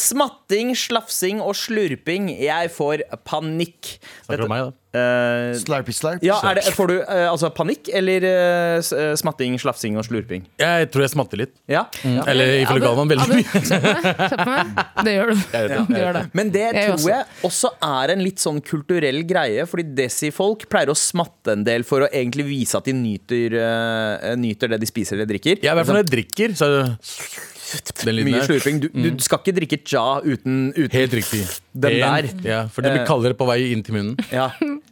[0.00, 2.30] Smatting, slafsing og slurping.
[2.40, 3.96] Jeg får panikk.
[4.26, 4.76] Snakker om meg, da.
[4.90, 6.18] Uh, Slurpy slurp.
[6.26, 10.48] ja, er det, får du uh, altså panikk eller uh, smatting, slafsing og slurping?
[10.58, 11.52] Jeg tror jeg smatter litt.
[11.70, 11.84] Ja.
[12.26, 13.60] Eller ifølge Galvan veldig mye.
[13.68, 14.08] Kjøp meg.
[14.32, 14.72] Kjøp meg.
[15.06, 15.36] Det gjør du.
[15.54, 15.84] Jeg vet det.
[15.86, 16.24] Du gjør det.
[16.40, 17.12] Men det Jeg tror også.
[17.12, 21.86] jeg også er en litt sånn kulturell greie, fordi desi-folk pleier å smatte en del
[21.86, 23.54] for å egentlig vise at de nyter,
[24.42, 25.62] nyter det de spiser eller drikker.
[25.62, 26.72] Ja, I hvert fall når jeg drikker, så
[27.70, 28.80] det den lyden Mye slurping.
[28.82, 31.42] Du, du skal ikke drikke ja uten, uten Helt riktig.
[31.72, 32.30] Den En- der.
[32.48, 33.06] Ja, for det blir Eh.
[33.06, 34.16] kaldere på vei inn til munnen.
[34.32, 34.50] ja.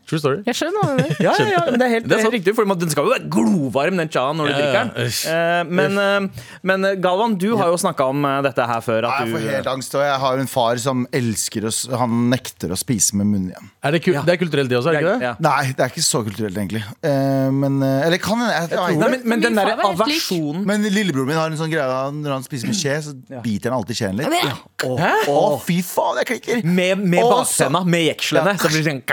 [0.08, 0.38] True story.
[0.48, 1.16] Jeg skjønner hva du mener.
[1.28, 3.10] Ja, ja, ja, men det er helt, det er helt riktig, for den skal jo
[3.12, 5.10] være glovarm, den chaen, når du Ja, drikker den.
[5.28, 9.04] Eh, men, eh, men eh, Galvan, du har jo snakka om dette her før.
[9.10, 12.14] At Jeg du, får helt angst, og jeg har en far som elsker å Han
[12.32, 13.68] nekter å spise med munnen igjen.
[13.84, 15.28] Er det, kul det er kulturelt, det også, er det ikke det?
[15.28, 15.34] ja.
[15.44, 16.82] Nei, det er ikke så kulturelt, egentlig.
[17.04, 20.88] Eh, men, eller kan jeg, Jeg, jeg, Nei, men, men den der derre aversjonen men
[20.88, 23.82] lillebroren min har en sånn greie han- Når han spiser med skje, så biter han
[23.82, 24.40] alltid skjeen litt.
[24.40, 25.12] Ja.
[25.28, 26.64] å, fy faen, jeg klikker!
[26.64, 28.56] Med, med baktenna, med jekslene.
[28.58, 29.04] Så blir det sånn.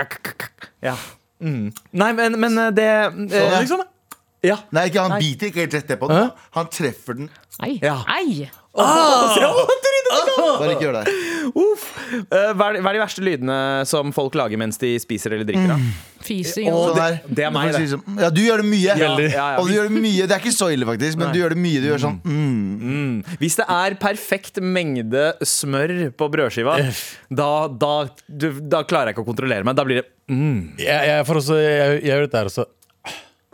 [0.84, 0.96] Ja.
[1.40, 1.70] Mm.
[1.92, 3.82] Nei, men, men eh, det eh, Sånn, Liksom,
[4.46, 4.56] Ja.
[4.72, 5.20] Nei, ikke, han Nei.
[5.24, 6.30] biter ikke helt rett ned på den.
[6.56, 7.30] Han treffer den.
[7.64, 7.78] Ei.
[7.82, 7.98] Ja.
[8.16, 8.46] Ei.
[10.60, 11.12] Bare ikke gjør det.
[11.56, 11.84] Uff.
[12.12, 13.56] Eh, hva, er, hva er de verste lydene
[13.88, 15.72] som folk lager mens de spiser eller drikker?
[15.72, 15.76] Da?
[16.26, 16.68] Fising.
[16.70, 17.82] Å, og- det- Sånn det er meg, det.
[17.90, 18.96] sånn, Ja, du gjør det mye.
[19.00, 19.26] Veldig.
[19.32, 19.58] Ja, ja.
[19.60, 20.26] Og du gjør det mye.
[20.26, 21.82] Det er ikke så ille, faktisk, men du gjør det mye.
[21.82, 23.38] Du gjør sånn mm.
[23.42, 26.76] Hvis det er perfekt mengde smør på brødskiva,
[27.30, 27.92] da, da,
[28.28, 29.76] du, da klarer jeg ikke å kontrollere meg.
[29.78, 30.06] Da blir det
[30.82, 32.66] Jeg, jeg, får også, jeg, jeg gjør dette her også.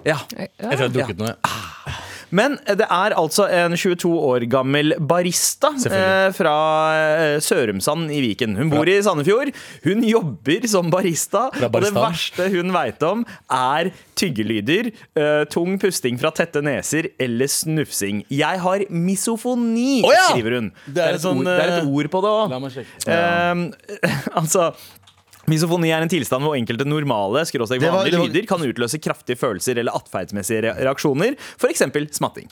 [0.09, 0.19] Ja.
[0.35, 1.37] Etter jeg ha drukket noe.
[2.33, 6.55] Men det er altså en 22 år gammel barista eh, fra
[6.97, 8.57] eh, Sørumsand i Viken.
[8.59, 9.53] Hun bor i Sandefjord.
[9.85, 16.19] Hun jobber som barista, og det verste hun veit om, er tyggelyder, eh, tung pusting
[16.21, 18.25] fra tette neser eller snufsing.
[18.33, 20.27] Jeg har misofoni, oh, ja!
[20.31, 20.73] skriver hun.
[20.87, 22.53] Det er et, sånn, ord, det er et eh, ord på det òg.
[22.53, 22.99] La meg sjekke.
[23.13, 24.03] Eh,
[24.41, 24.73] altså
[25.53, 28.67] Misofoni er en tilstand hvor enkelte normale skråstrek Det var- vanlige det var- lyder kan
[28.73, 31.83] utløse kraftige følelser eller atferdsmessige re- reaksjoner, f.eks.
[32.17, 32.49] smatting.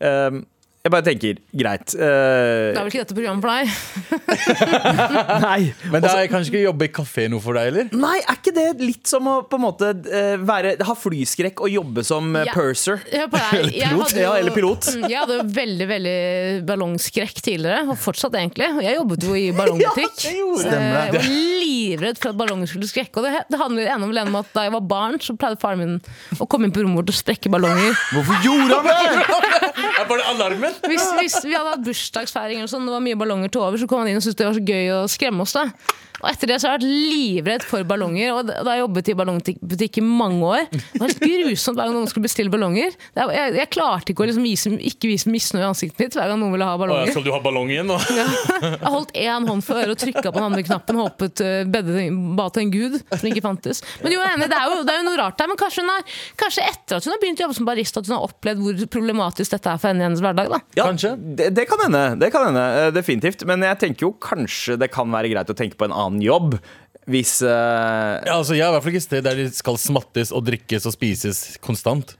[0.00, 0.44] Um,
[0.86, 1.94] Jeg bare tenker, greit.
[1.98, 1.98] uh...
[1.98, 3.66] Det er vel ikke dette programmet for deg?
[5.42, 5.72] nei.
[5.90, 7.88] Men det er kanskje ikke jobbe i kafé noe for deg, eller?
[7.98, 11.72] Nei, er ikke det litt som å på en måte eh, være, ha flyskrekk og
[11.74, 12.54] jobbe som eh, Ja.
[12.54, 13.00] purser?
[13.10, 13.72] Hør på deg.
[13.74, 14.90] Jeg Pilot, hadde jo- ja, eller pilot.
[14.94, 16.16] Mm, Jeg hadde jo veldig veldig
[16.70, 18.70] ballongskrekk tidligere, og fortsatt egentlig.
[18.76, 20.16] Og jeg jobbet jo i ballongbutikk.
[20.22, 21.18] det gjorde Så jeg var
[21.96, 23.18] livredd for at ballonger skulle skrekke.
[23.18, 25.82] Og det, det handler ene om om at da jeg var barn, så pleide faren
[25.82, 27.96] min å komme inn på rommet vårt og sprekke ballonger.
[28.12, 29.84] Hvorfor gjorde han det?!
[29.96, 30.74] Er bare alarmen?
[30.88, 33.88] Hvis, hvis vi hadde hatt bursdagsfeiring og sånn, det var mye ballonger til over, så
[33.90, 35.56] kom han inn og syntes det var så gøy å skremme oss.
[35.56, 35.68] da
[36.22, 38.30] og etter det så har jeg vært livredd for ballonger.
[38.36, 41.96] Og da jeg jobbet i ballongbutikk i mange år Det var helt grusomt hver gang
[41.98, 42.94] noen skulle bestille ballonger.
[43.16, 46.30] Er- Jeg, jeg klarte ikke å liksom vise, ikke vise misnøye i ansiktet mitt hver
[46.32, 47.12] gang noen ville ha Å, ballonger.
[47.12, 47.98] skal du ha ballong igjen ja.
[48.64, 50.98] Jeg holdt én hånd for øret og trykka på den andre knappen.
[51.02, 52.06] Håpet uh, bedde,
[52.38, 53.82] ba til en gud som ikke fantes.
[54.02, 55.50] Men jo, jeg er enig, det er jo, det er jo noe rart der.
[55.52, 58.08] Men kanskje, hun har, kanskje etter at hun har begynt å jobbe som barista, at
[58.10, 60.48] hun har opplevd hvor problematisk dette er for henne i hennes hverdag.
[60.54, 61.12] da Ja, Kanskje.
[61.36, 62.02] Det, det kan hende.
[62.22, 63.44] Det kan hende eh, definitivt.
[63.48, 66.58] Men jeg tenker jo kanskje det kan være greit å tenke på en annen jobb.
[67.06, 68.18] Hvis uh...
[68.26, 70.42] Ja, altså, jeg er i hvert fall ikke et sted der det skal smattes og
[70.48, 72.16] drikkes og spises konstant.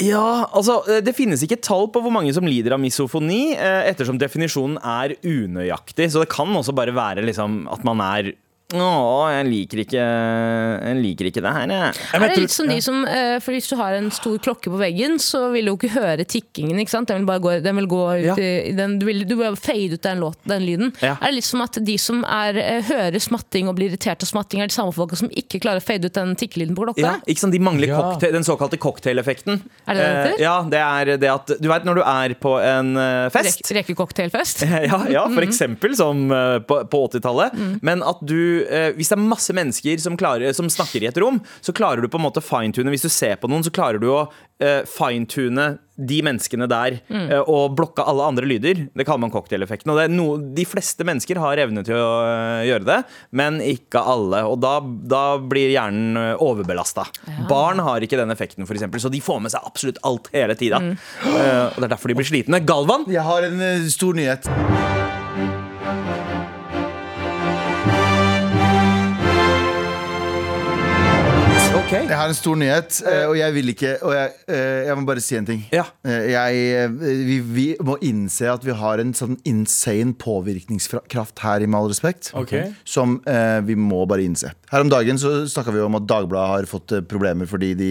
[0.00, 3.84] Ja, altså eh, Det finnes ikke tall på hvor mange som lider av misofoni, eh,
[3.92, 6.10] ettersom definisjonen er unøyaktig.
[6.10, 8.32] Så det kan også bare være liksom at man er
[8.72, 11.98] Å, jeg liker ikke Jeg liker ikke det her, jeg.
[12.16, 14.78] Er det litt som de som, eh, for Hvis du har en stor klokke på
[14.80, 16.80] veggen, så vil du jo ikke høre tikkingen.
[16.80, 17.06] ikke sant?
[17.12, 18.34] Den vil bare gå, den vil gå ut Ja.
[18.40, 20.94] i, den, Du vil du vil fade ut den, låt, den lyden.
[21.04, 21.12] Ja.
[21.20, 24.28] Er det litt som at de som er, eh, hører smatting og blir irritert av
[24.32, 27.04] smatting, er de samme folka som ikke klarer å fade ut den tikkelyden på klokka?
[27.04, 27.52] Ja, ikke sant?
[27.52, 28.00] De mangler Ja.
[28.00, 29.60] cocktail, den såkalte cocktaileffekten.
[29.86, 30.40] Er det det det Eh, heter?
[30.40, 34.62] ja, det er det at Du vet når du er på en fest Rek Rekecocktailfest?
[34.88, 36.28] ja, ja, for eksempel som
[36.66, 37.82] på, på 80-tallet.
[37.82, 38.63] Men at du,
[38.96, 42.10] hvis det er masse mennesker som, klarer, som snakker i et rom, så klarer du
[42.10, 42.92] på en måte fine-tune.
[42.94, 44.26] Hvis du ser på noen, så klarer du å
[44.62, 48.86] eh, fine-tune de menneskene der eh, og blokke alle andre lyder.
[48.90, 49.92] Det kaller man cocktaileffekten.
[49.92, 53.00] Og det er no, de fleste mennesker har evne til å eh, gjøre det,
[53.38, 54.42] men ikke alle.
[54.50, 57.06] Og da, da blir hjernen overbelasta.
[57.28, 57.38] Ja.
[57.50, 60.58] Barn har ikke den effekten, for eksempel, så de får med seg absolutt alt hele
[60.58, 60.82] tida.
[60.82, 62.64] Eh, og det er derfor de blir slitne.
[62.66, 64.50] Galvan, Jeg har en eh, stor nyhet.
[72.02, 72.08] Ok.
[72.10, 75.04] Jeg har en stor nyhet, eh, og jeg vil ikke Og jeg, eh, jeg må
[75.08, 75.62] bare si en ting.
[75.72, 75.84] Ja.
[76.04, 76.88] Eh, Jeg, eh,
[77.28, 81.88] vi, vi må innse at vi har en sånn insane påvirkningskraft her, i Med all
[81.92, 82.72] respekt, okay.
[82.84, 84.52] som eh, vi må bare innse.
[84.70, 87.90] Her om dagen så snakka vi om at Dagbladet har fått eh, problemer fordi de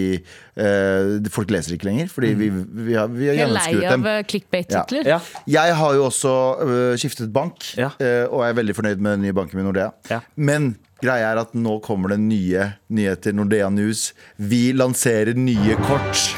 [0.56, 2.08] eh, Folk leser ikke lenger.
[2.12, 2.50] Fordi vi,
[2.88, 4.04] vi har, vi har gjennomskuet dem.
[4.04, 5.08] lei av eh, clickbait-titler.
[5.14, 5.20] Ja.
[5.50, 7.90] Jeg har jo også øh, skiftet bank, Ja.
[8.00, 9.90] øh, og er veldig fornøyd med den nye banken min, Nordea.
[10.10, 10.20] Ja.
[10.36, 14.12] Men greia er at nå kommer det nye nyheter, Nordea News.
[14.36, 16.28] Vi lanserer nye kort.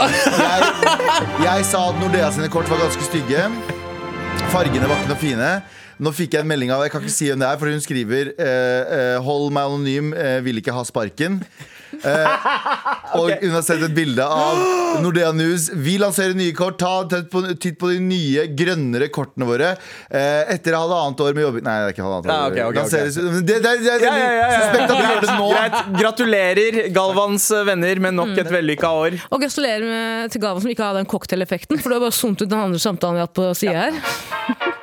[0.00, 0.68] Jeg,
[1.44, 3.46] jeg sa at Nordea sine kort var ganske stygge.
[4.50, 5.50] Fargene var ikke noe fine.
[6.00, 7.82] Nå fikk jeg en melding av Jeg kan ikke si hvem det er, for hun
[7.84, 11.42] skriver eh, eh, 'Hold meg anonym, eh, vil ikke ha sparken'.
[11.90, 12.44] Eh,
[13.18, 14.60] og hun har sett et bilde av
[15.02, 15.66] Nordea News.
[15.74, 16.78] Vi lanserer nye kort.
[16.78, 19.72] Ta en titt på, titt på de nye, grønnere kortene våre.
[20.08, 22.32] Eh, etter halvannet år med jobbing Nei, det er ikke halvannet år.
[22.32, 22.78] Ja, okay, okay, ok.
[22.78, 24.60] Lanseres- Det, det, det, det, Ja, ja, ja, ja.
[24.62, 25.50] Suspekt at vi gjør det nå.
[25.52, 25.78] Greit.
[26.00, 29.18] Gratulerer, Galvans venner, med nok et vellykka år.
[29.34, 32.46] Og gratulerer med, til Gavan som ikke hadde den cocktaileffekten, for du har bare zoomet
[32.46, 34.78] ut den andre samtalen vi har hatt på sida her.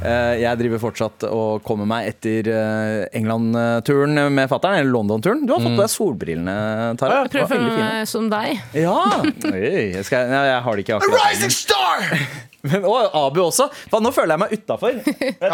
[0.00, 5.42] Jeg driver fortsatt og kommer meg etter eh, England-turen med fatter'n, eller London-turen.
[5.44, 6.54] Du har fått på deg solbrillene,
[7.00, 7.22] Tara.
[7.26, 8.62] Jeg prøver å føle meg som deg.
[8.80, 8.96] Ja!
[9.50, 11.20] Oi, jeg, skal, jeg har det ikke akkurat.
[11.20, 12.08] A Rising star!
[12.66, 13.68] Men, og Abu også.
[13.90, 14.98] For nå føler jeg meg utafor.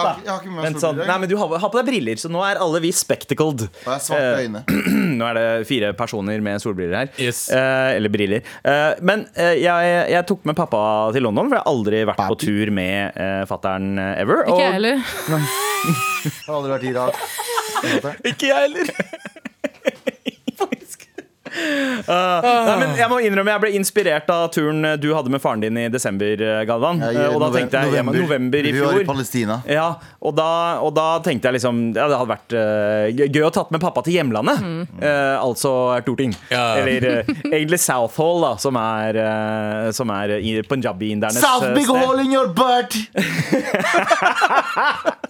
[0.66, 1.02] Vent sånn.
[1.02, 3.66] Nei, men du har, har på deg briller, så nå er alle vi spectacled.
[3.84, 4.64] Og jeg svarte øyne.
[5.20, 7.12] Nå er det fire personer med solbriller her.
[7.22, 7.46] Yes.
[7.52, 8.44] Uh, eller briller.
[8.66, 10.80] Uh, men jeg, jeg tok med pappa
[11.14, 14.44] til London, for jeg har aldri vært på tur med uh, fattern ever.
[14.46, 15.02] Ikke jeg heller.
[16.46, 17.18] Har aldri vært i Irak.
[18.32, 19.34] Ikke jeg heller.
[22.06, 25.62] Uh, nei, men jeg må innrømme jeg ble inspirert av turen du hadde med faren
[25.64, 26.96] din i desember, eh, Galvan.
[27.02, 28.76] Ja, i Eh, og da tenkte jeg november, november i fjor.
[28.76, 29.04] Vi var i.
[29.08, 29.56] Palestina.
[29.70, 29.86] Ja,
[30.20, 30.48] og da,
[30.84, 34.00] og da tenkte jeg liksom ja, Det hadde vært uh, gøy- å tatt med pappa
[34.06, 34.58] til hjemlandet.
[35.00, 35.72] Eh, altså
[36.06, 36.32] Torting.
[36.52, 36.64] Ja.
[36.80, 41.86] Eller eh, egentlig Southall, da, som er, uh, som er i punjabi-indernes South eh, big
[41.88, 42.00] sted.
[42.02, 42.92] hole in your butt!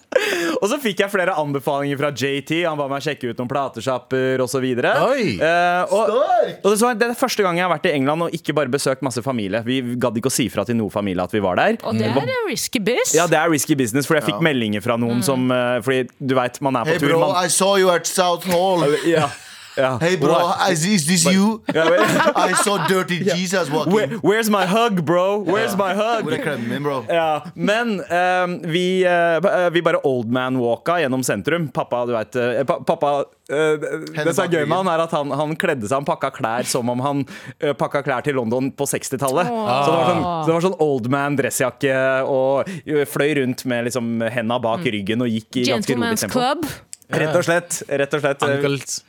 [0.63, 2.63] Og så fikk jeg flere anbefalinger fra JT.
[2.65, 4.65] Han ba meg sjekke ut noen platesjapper osv.
[4.65, 5.25] Oi.
[5.37, 6.16] Uh, og, Sterkt!
[6.19, 8.73] Og det, så, det er første gang jeg har vært i England og ikke bare
[8.73, 9.63] besøkt masse familie.
[9.67, 11.79] Vi gadd ikke å si fra til noe familie at vi var der.
[11.87, 13.15] Og det er en risky business.
[13.17, 16.37] Ja, det er risky business, for jeg fikk meldinger fra noen som eh, Fordi du
[16.39, 17.13] veit, man er på Hey tur.
[17.15, 18.87] bro, Man, I saw you at South Hall.
[19.09, 19.29] ja.
[19.77, 19.99] Ja.
[20.01, 21.63] Hey bro, is, is this you?
[21.69, 25.39] I saw dirty Jesus Where, where's my hug, bro?
[25.39, 26.25] Where's my hug?
[26.69, 27.05] Min, bro?
[27.09, 31.69] Ja, men um, vi, uh, vi bare old man-walka gjennom sentrum.
[31.69, 33.79] Pappa, du vet uh, Pappa Uh,
[34.11, 36.67] Det som er gøy med han, er at han, han kledde seg Han pakka klær
[36.67, 37.21] som om han
[37.63, 39.47] uh, pakka klær til London på 60-tallet.
[39.47, 41.95] Så det var, sånn, så det var sånn old man dressjakke
[42.27, 46.41] og eh, fløy rundt med liksom henda bak ryggen og gikk i ganske rolig tempo.
[46.41, 46.67] Club.
[47.09, 47.83] Rett og slett.
[47.89, 48.43] Rett og slett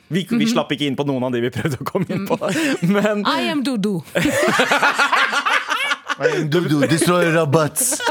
[0.08, 2.38] vi, vi slapp ikke inn på noen av de vi prøvde å komme inn på.
[2.86, 4.02] Men I am Dodo.
[6.18, 8.00] I am Dudu, destroyer of butts.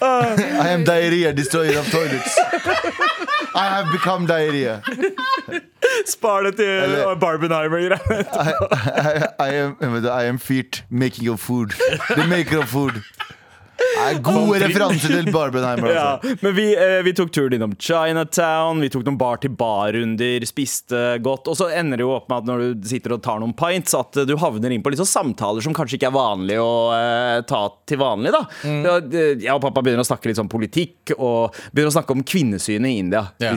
[0.00, 2.38] I am diarrhea, destroyer of toilets.
[3.54, 4.80] I have become diarrhea.
[6.06, 7.98] spar det til Barbenheimer-greiene.
[8.08, 8.52] I,
[9.38, 11.70] I, I, I am feet making of food.
[12.08, 13.02] The maker of food.
[14.24, 15.92] Gode referanser til Barbenheimer.
[15.94, 16.36] Ja, Altså.
[16.42, 21.48] men vi, eh, vi tok turen innom Chinatown, vi tok noen bar-til-bar-runder, spiste godt.
[21.50, 23.94] Og så ender det jo opp med at når du sitter og tar noen pints,
[23.96, 27.40] at eh, du havner inn på sånn samtaler som kanskje ikke er vanlig å eh,
[27.48, 28.32] ta til vanlig.
[28.34, 31.96] da Ja, eh, Jeg og pappa begynner å snakke litt sånn politikk, og begynner å
[31.98, 33.24] snakke om kvinnesynet i India.
[33.42, 33.56] Yeah.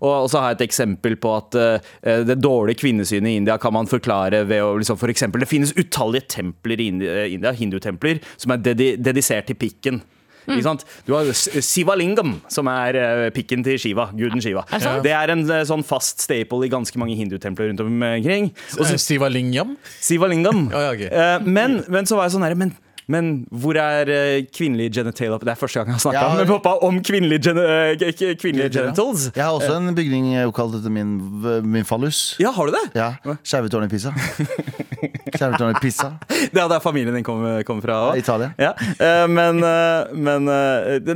[0.00, 3.74] Og, så har jeg et eksempel på at eh, det dårlige kvinnesynet i India kan
[3.76, 8.54] man forklare ved å liksom, for eksempel, Det finnes utallige templer i India hindutempler, som
[8.54, 10.02] er dedisert til pikken.
[10.42, 10.80] Ikke sant?
[11.06, 11.28] Du har
[11.62, 14.08] Sivalingam, som er eh, pikken til Shiva.
[14.10, 14.64] Guden Shiva.
[14.72, 15.04] det sant?
[15.06, 18.50] Det er en eh, sånn fast staple i ganske mange hindutempler rundt omkring.
[18.74, 19.76] Og Eh, Sivalingam?
[20.02, 20.64] Sivalingam.
[20.74, 21.04] Oh, ja, ok.
[21.06, 22.58] Eh, men, men så var jeg sånn her
[23.12, 26.72] men, hvor er uh, kvinnelig genital Det er første gang jeg har snakka med pappa
[26.88, 29.28] om kvinnelige, gen eh, k- k- kvinnelige genitals.
[29.36, 31.12] Jeg har også en bygning oppkalt etter min,
[31.68, 32.22] min fallus.
[32.42, 32.84] Ja, har du det?
[32.98, 33.10] Ja,
[33.44, 34.12] Skjervetårnet i Pisa.
[35.36, 36.10] Skjervetårnet i Pisa.
[36.52, 38.18] Det er der familien din kommer kom fra òg.
[38.22, 38.52] Italia.
[38.60, 38.72] Ja,
[39.02, 40.46] Uh, men, uh, men,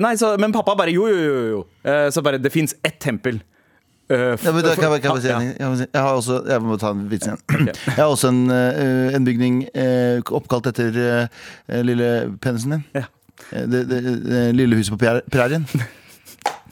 [0.03, 1.45] nei, så, men pappa bare jo, jo, jo.
[1.57, 1.61] jo.
[2.13, 3.39] Så bare det fins ett tempel.
[4.09, 6.37] Eh, f- Ja, men da, kan, jeg, kan jeg, si en jeg, jeg har også
[6.47, 7.41] Jeg må ta en vits igjen.
[7.87, 11.29] Jeg har også en, eh, en bygning eh, oppkalt etter
[11.83, 12.85] lille penisen din.
[12.95, 13.03] Ja.
[13.51, 15.67] Det, det, det lille huset på prær- prærien.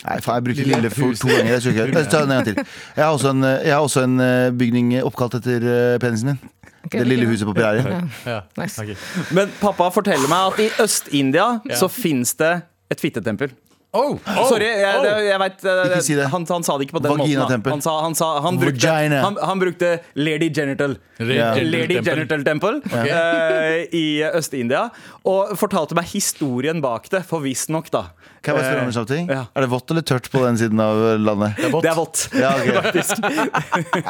[0.04, 1.54] Nei, faen, jeg bruker Lille lille for to ganger.
[1.64, 2.58] Jeg Jeg tar en gang til.
[2.96, 4.18] Jeg har også en, jeg har også en
[4.58, 6.36] bygning oppkalt etter penisen
[6.84, 8.10] Okay, Det lille huset på prærien.
[8.28, 8.40] Ja.
[8.60, 8.76] Nice.
[8.82, 8.94] Okay.
[9.32, 11.78] Men pappa forteller meg at i Øst-India Ja.
[11.80, 12.50] så fins det
[12.92, 13.54] et fittetempel.
[13.94, 15.20] Oh, oh, Sorry, jeg, oh.
[15.22, 16.26] jeg vet eh, Ikke si det.
[16.32, 17.62] Han, han sa det ikke på den måten.
[17.70, 20.96] Han, sa, han, sa, han, brukte, han, han brukte lady genital.
[21.22, 21.60] Yeah.
[21.62, 24.88] Lady Genital Temple eh, i Øst-India.
[25.30, 28.08] Og fortalte meg historien bak det, for visstnok, da.
[28.44, 29.28] Kan jeg bare spørre om Eh, en kjapp ting?
[29.32, 29.42] ja.
[29.56, 31.56] Er det vått eller tørt på den siden av eh, landet?
[31.58, 32.24] Det er vått.
[32.36, 32.68] Ja, ok.
[32.84, 33.24] Faktisk.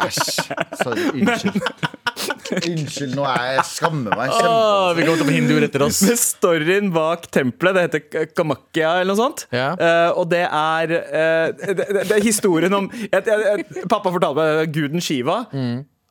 [0.05, 0.31] Æsj.
[0.83, 1.63] Sorry, Unnskyld.
[2.69, 4.97] Unnskyld, nå er jeg skammer meg Åh, kjempe.
[4.99, 6.01] vi kommer til å få hinduer etter oss.
[6.07, 9.47] Men storyen bak tempelet, det heter Kamakia Kamakya eller noe sånt.
[9.55, 9.71] Ja.
[9.79, 14.13] Eh, og det er eh, det, det, det er historien om jeg, jeg, jeg, Pappa
[14.15, 15.41] fortalte meg guden Shiva.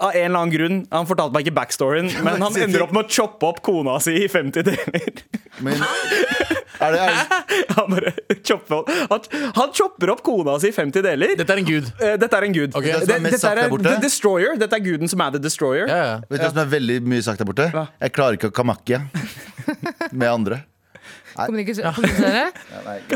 [0.01, 3.05] Av en eller annen grunn Han fortalte meg ikke backstoryen, men han ender opp med
[3.05, 5.21] å choppe opp kona si i 50 deler.
[5.63, 5.77] Men
[6.83, 9.27] er det, er det, Han bare chopper opp Han,
[9.59, 11.35] han chopper opp kona si i 50 deler.
[11.39, 11.93] Dette er en gud.
[12.01, 12.73] Eh, Dette er en gud.
[12.73, 13.05] Okay.
[13.05, 13.77] Det er mest dette er?
[13.87, 14.57] The Destroyer.
[14.59, 15.87] Dette er guden som er The Destroyer.
[15.87, 16.19] Ja, ja.
[16.25, 17.69] vet du hva som er veldig mye sagt der borte?
[17.75, 17.87] Hva?
[18.01, 19.03] Jeg klarer ikke å kamakke
[20.11, 20.63] med andre.
[21.35, 21.93] Kommunisere?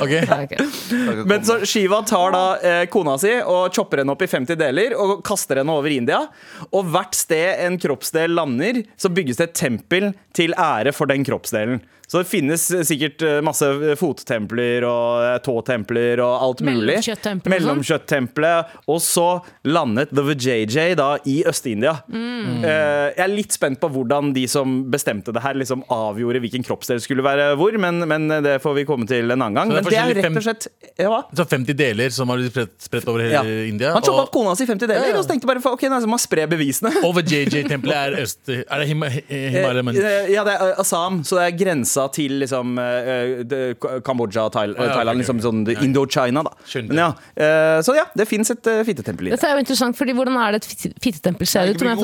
[0.02, 0.12] Ok.
[0.12, 1.26] Ja, ok.
[1.26, 4.96] Men så Shiva tar da eh, kona si og chopper henne opp i 50 deler
[4.98, 6.24] og kaster henne over India.
[6.72, 11.26] Og hvert sted en kroppsdel lander, så bygges det et tempel til ære for den
[11.28, 11.82] kroppsdelen.
[12.08, 13.68] Så det finnes eh, sikkert eh, masse
[14.00, 16.96] fottempler og eh, tåtempler og alt mulig.
[16.96, 17.82] Mellomkjøtttempler og sånn.
[17.82, 18.76] Mellomkjøttempelet.
[18.88, 19.26] Og så
[19.68, 21.98] landet The VJJ da i Øst-India.
[22.08, 22.64] Mm.
[22.64, 26.64] Eh, jeg er litt spent på hvordan de som bestemte det her, liksom avgjorde hvilken
[26.68, 29.74] kroppsdel skulle være hvor, men, men det får vi komme til en annen gang.
[29.76, 30.70] Så det er Men det er rett og slett
[31.04, 31.20] ja.
[31.42, 33.44] Så 50 deler som har blitt spredt, spredt over hele Ja.
[33.68, 33.92] India.
[33.98, 35.20] Han choppa opp kona si i 50 deler Ja, ja.
[35.20, 36.94] og så tenkte bare ok, nå må man spre bevisene.
[37.04, 38.40] Og VJJ-tempelet er øst...
[38.48, 39.84] Er det Hima- Himalaya?
[39.92, 44.42] Eh, Ja, det er eh, Assam, så det er grensa til liksom eh, det- Kambodsja
[44.46, 45.18] og Thail- ja, Thailand.
[45.18, 46.52] ok, Liksom sånn Indo-China, da.
[46.88, 49.40] Men ja, eh, så ja, det fins et uh, fittetempel i det.
[49.40, 51.76] Dette er jo interessant, fordi hvordan er det et fitte- fittetempel ser ut?
[51.82, 51.98] Ikke Om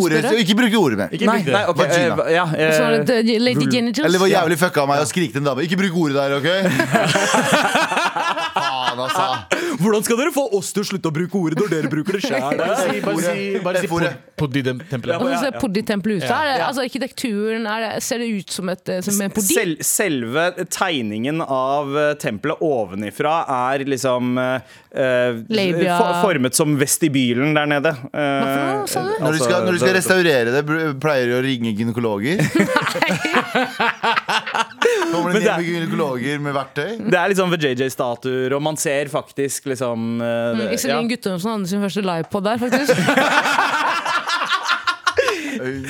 [0.64, 1.10] bruk ordet, mer.
[1.14, 1.86] Nei, nei, okay.
[1.86, 2.18] Vagina.
[2.26, 4.02] eh, ja, eh, det Lady Genitals?
[4.08, 5.62] Eller det var jævlig fucka av meg å skrike til en dame.
[5.68, 6.50] Ikke bruk ordet der, OK?
[8.94, 9.24] Faen, altså.
[9.82, 12.22] Hvordan skal dere få oss til å slutte å bruke ordet når dere bruker det
[12.26, 12.58] sjøl?
[13.64, 13.88] Bare si,
[14.44, 15.14] Poddi-tempelet.
[15.14, 15.60] Ja, ser ja.
[15.62, 16.26] Poddi-tempelet ut.
[16.28, 19.54] Er det, altså Arkitekturen, er det, ser det ut som, et, som en poddi?
[19.54, 23.36] Sel selve tegningen av eh, tempelet ovenifra
[23.72, 24.58] er liksom uh,
[24.90, 25.38] eh,
[25.94, 27.94] for formet som vestibylen der nede.
[28.10, 29.14] Uh, Hva for noe, sa du?
[29.24, 30.64] Når du skal, når du skal restaurere det,
[31.04, 32.42] pleier du å ringe gynekologer?
[35.14, 36.90] Kommer det ned med gynekologer med verktøy?
[37.10, 41.00] Det er liksom VJJ-statuer, og man ser faktisk liksom uh, Mm, ja.
[41.14, 42.94] Guttormsen hadde sin første livepod der, faktisk.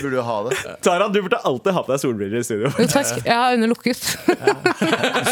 [0.04, 0.58] Burde ha det.
[0.86, 2.70] Tara, du burde alltid hatt deg solbriller i studio.
[2.92, 3.14] Takk.
[3.26, 4.02] Jeg har øynene lukket.
[4.28, 4.34] Du,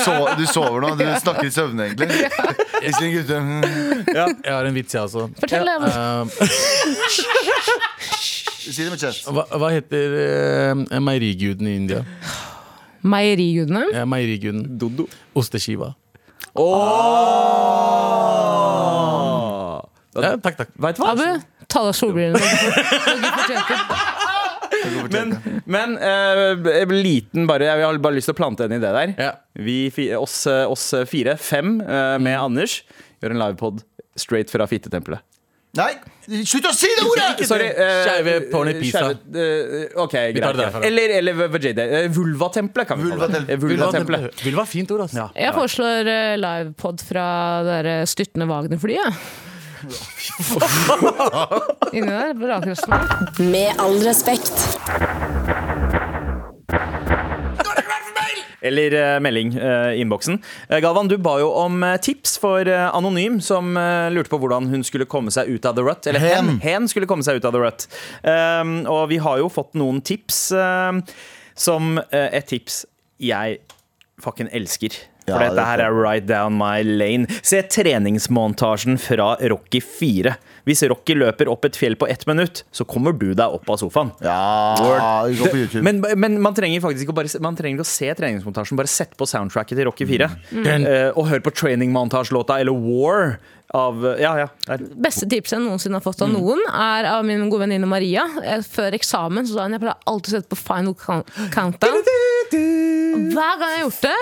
[0.02, 0.94] so du sover nå?
[0.98, 2.08] Du snakker i søvne, egentlig?
[4.16, 4.26] Ja.
[4.32, 5.28] Jeg har en vits, jeg også.
[5.44, 5.76] Fortell det.
[5.92, 6.26] uh,
[8.62, 9.28] Si det med chest.
[9.34, 12.02] hva, hva heter uh, meieriguden i India?
[13.02, 13.86] Meierigudene.
[13.96, 14.64] Ja, meieriguden.
[14.80, 15.08] Dodo.
[15.38, 15.94] Osteskiva.
[20.12, 20.74] Ja, takk, takk.
[20.76, 21.14] Veit du hva?
[21.16, 21.28] Abu,
[21.72, 22.40] ta av deg solbrillene.
[25.12, 25.36] Men,
[25.70, 29.14] men eh, liten bare Jeg har bare lyst til å plante en idé der.
[29.20, 29.32] Ja.
[29.54, 32.80] Vi, oss, eh, oss fire, fem, eh, med Anders,
[33.22, 33.84] gjør en livepod
[34.20, 35.22] straight fra fittetempelet.
[35.80, 35.94] Nei,
[36.44, 37.46] slutt å si det ordet!
[37.48, 37.70] Sorry.
[37.72, 39.06] eh, Skeive porn i Pisa.
[39.06, 40.60] skeive, eh, ok, greit.
[40.84, 41.80] Eller, eller VJD.
[41.80, 43.56] eh, Vulvatempelet, kan vi kalle det.
[43.62, 44.36] Vulvatempelet.
[44.44, 44.66] Vulva.
[44.68, 45.16] Fint ord, ass.
[45.36, 46.12] Jeg foreslår
[46.44, 47.24] livepod fra
[47.86, 49.16] det styrtende Wagner-flyet.
[51.96, 52.36] Inni der.
[53.40, 54.54] Med all respekt.
[58.62, 60.38] Eller eh, melding i innboksen.
[60.70, 64.38] Eh, Galvan, du ba jo om eh, tips for eh, Anonym, som eh, lurte på
[64.42, 66.06] hvordan hun skulle komme seg ut av the rut.
[66.08, 66.56] Eller hen.
[66.64, 66.88] Hen.
[66.92, 67.88] skulle komme seg ut av the rut.
[68.22, 70.44] Um, og vi har jo fått noen tips,
[71.62, 72.84] som eh, et tips
[73.22, 73.60] jeg
[74.22, 74.94] fucking elsker.
[75.26, 77.28] For Ja, dette det er her er right down my lane.
[77.46, 80.34] Se treningsmontasjen fra Rocky 4.
[80.68, 83.80] Hvis Rocky løper opp et fjell på ett minutt, så kommer du deg opp av
[83.82, 84.12] sofaen.
[84.26, 85.84] Ja, vi går på YouTube.
[85.88, 88.78] Men, men man trenger faktisk ikke å bare, Man trenger ikke å se treningsmontasjen.
[88.80, 90.30] Bare sett på soundtracket til Rocky 4.
[90.52, 90.62] Mm.
[90.68, 90.86] Mm.
[90.86, 93.36] Uh, og hør på training-montasjelåta eller War
[93.74, 94.48] av Ja, ja.
[95.00, 98.26] Beste tipset jeg noensinne har fått av noen, er av min gode venninne Maria.
[98.44, 102.02] Eh, Før eksamen så sa hun jeg pleier alltid å sette på Final Count- Countdown.
[102.52, 104.18] Hver gang jeg har gjort det,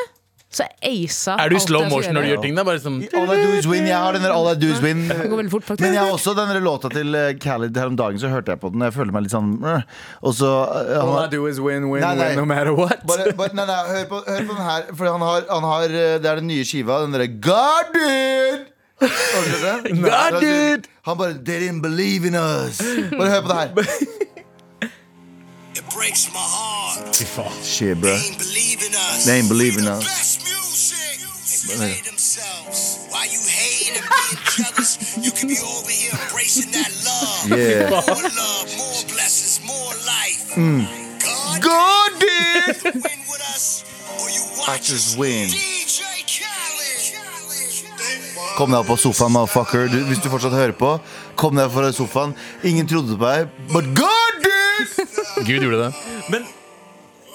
[0.50, 2.56] så aisa Er du i slow motion når du gjør ting?
[2.58, 2.64] da?
[2.66, 3.86] Bare sånn All I do is win.
[3.86, 5.04] Jeg har den der All I do is win.
[5.08, 5.84] Det går veldig fort, faktisk.
[5.86, 8.56] Men jeg har også den der låta til eh, Khalid her om dagen, så hørte
[8.56, 8.82] jeg på den.
[8.82, 9.84] Jeg føler meg litt sånn øh.
[10.26, 12.30] Og så eh, han All har- I do is win, win, Nei, nei.
[12.34, 13.06] win no matter what.
[13.06, 14.90] bare, bare, nei, nei, hør på, hør på den her.
[14.98, 16.98] For han har, han har eh, Det er den nye skiva.
[17.06, 18.66] Den derre Guarded!
[19.00, 20.02] Har du hørt den?
[20.04, 20.90] Guarded!
[21.08, 22.82] Han bare They didn't believe in us.
[23.14, 24.16] Bare hør på det her.
[25.80, 27.16] It breaks my heart.
[27.64, 28.12] Shit, bro.
[28.12, 29.26] They ain't believing us.
[29.26, 30.04] They ain't believing the us.
[30.04, 31.24] Best music.
[31.72, 33.08] They play themselves.
[33.08, 37.56] While you hate and being jealous, you can be over here embracing that love.
[37.56, 37.96] Yeah.
[37.96, 40.52] More love, more blessings, more life.
[41.64, 42.84] God, did.
[42.84, 43.88] win with us,
[44.20, 45.48] or you watch Watch us us win.
[45.48, 46.10] DJ.
[48.60, 49.88] Kom deg opp på sofaen, motherfucker.
[49.88, 50.98] Du, hvis du fortsatt hører på,
[51.40, 52.36] kom deg opp fra sofaen.
[52.68, 54.19] Ingen trodde på deg, but Guarded!
[55.48, 55.92] Gud gjorde det.
[56.32, 56.48] Men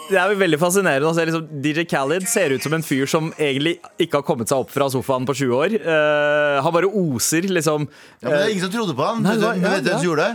[0.05, 3.09] det er jo veldig fascinerende å se liksom, DJ Khaled ser ut som en fyr
[3.09, 5.77] som egentlig ikke har kommet seg opp fra sofaen på 20 år.
[5.81, 7.87] Uh, han bare oser, liksom.
[8.21, 9.25] Ja, men det er ingen som trodde på han.
[9.25, 10.35] Nei, Vet du hvem ja, som gjorde det?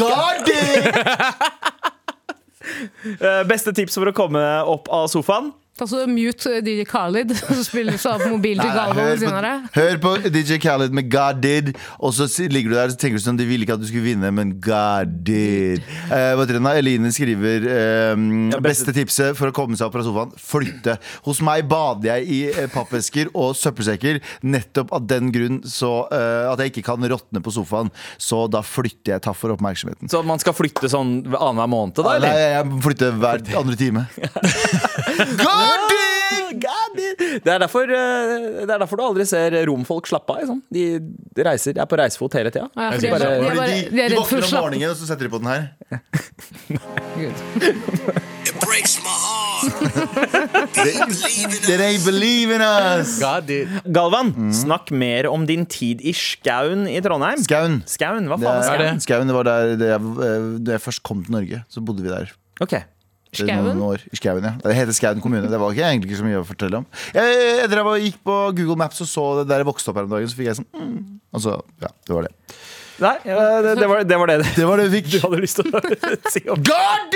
[0.00, 0.88] Guarded!
[3.26, 5.52] uh, beste tips for å komme opp av sofaen?
[5.80, 9.32] Ta så Mute eh, DJ Khalid, så spiller du på mobilen til Galvan ved siden
[9.32, 9.70] av på, deg.
[9.78, 13.24] hør på DJ Khaled med God Did, og så ligger du der og tenker du
[13.24, 15.80] sånn De ville ikke at du skulle vinne, men God did.
[16.10, 16.74] Eh, hva heter det?
[16.82, 20.98] Eline skriver eh, Ja, beste- beste tipset for å komme seg opp fra sofaen flytte.
[21.26, 24.20] Hos meg bader jeg i eh, pappesker og søppelsekker.
[24.46, 27.90] Nettopp av den grunn så eh, at jeg ikke kan råtne på sofaen.
[28.20, 29.24] Så da flytter jeg.
[29.26, 30.10] Takk for oppmerksomheten.
[30.12, 32.16] Så man skal flytte sånn annenhver måned, da?
[32.22, 34.06] Nei, jeg flytter hver andre time.
[35.40, 35.69] God!
[37.30, 40.40] Det er, derfor, eh, det er derfor du aldri ser romfolk slappe av.
[40.42, 40.58] Liksom.
[40.74, 40.84] De,
[41.36, 42.66] de reiser, er på reisefot hele tida.
[42.74, 44.96] Ja, de, er, bare- de, er bare, de de, er de våkner om morgenen, og
[44.98, 45.62] så setter de på den her.
[47.20, 49.64] It breaks my heart.
[50.74, 53.18] They believe in They ain't believing us!
[53.22, 53.50] God.
[53.92, 54.52] Galvan, Mm.
[54.56, 57.38] snakk mer om din tid i Skaun i Trondheim.
[57.44, 57.82] Skaun.
[57.86, 58.80] Skaun, Hva Det faen er er, Skaun?
[58.98, 59.02] det?
[59.06, 61.62] Skaun, det var der det jeg, eh, da jeg først kom til Norge.
[61.70, 62.32] Så bodde vi der.
[62.60, 62.74] Ok.
[63.30, 63.78] Det Skauen?
[64.18, 64.52] Skaun, ja.
[64.58, 65.46] Det heter Skauen kommune.
[65.50, 66.86] Det var ikke egentlig ikke så mye å fortelle om.
[67.14, 70.08] Jeg, jeg drev gikk på Google Maps og så det der jeg vokste opp her
[70.08, 70.30] om dagen.
[70.30, 71.00] Så fikk jeg sånn mm.
[71.30, 72.32] Altså, ja, det var det.
[73.00, 75.14] Nei, ja, det, det, var, det var det Det var det du fikk.
[75.22, 75.80] hadde lyst til å
[76.34, 77.14] si om God!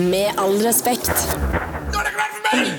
[0.00, 1.12] Med all respekt.
[1.12, 2.72] Nå er det klart for meg!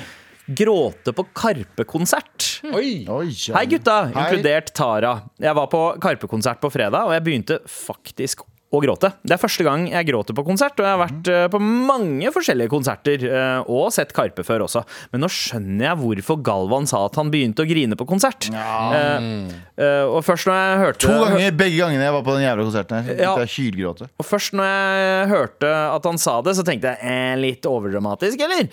[0.51, 2.47] Gråte på Karpe-konsert.
[2.73, 3.05] Oi.
[3.07, 4.25] Oi, Hei, gutta, Hei.
[4.25, 5.13] inkludert Tara.
[5.39, 9.09] Jeg var på Karpe-konsert på fredag, og jeg begynte faktisk å gråte.
[9.27, 12.29] Det er første gang jeg gråter på konsert, og jeg har vært eh, på mange
[12.31, 14.83] forskjellige konserter eh, og sett Karpe før også.
[15.11, 18.47] Men nå skjønner jeg hvorfor Galvan sa at han begynte å grine på konsert.
[18.53, 19.17] Ja.
[19.19, 22.67] eh, og først når jeg hørte To ganger, begge gangene jeg var på den jævla
[22.69, 23.19] konserten her.
[23.19, 23.33] Ja.
[23.51, 24.07] Hylgråte.
[24.21, 28.39] Og først når jeg hørte at han sa det, så tenkte jeg eh, litt overdramatisk,
[28.47, 28.69] eller?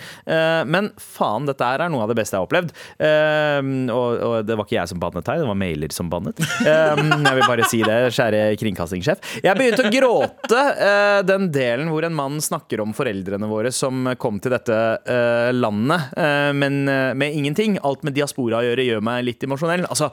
[0.69, 2.71] Men faen, dette her er noe av det beste jeg har opplevd.
[3.95, 6.39] Og, og det var ikke jeg som bannet her, det var mailer som bannet.
[6.63, 9.23] Jeg vil bare si det, kjære kringkastingssjef.
[9.43, 14.11] Jeg begynte å gråte eh, den delen hvor en mann snakker om foreldrene våre som
[14.21, 14.79] kom til dette
[15.09, 17.79] eh, landet, eh, men eh, med ingenting.
[17.87, 19.87] Alt med diaspora å gjøre gjør meg litt emosjonell.
[19.89, 20.11] Altså,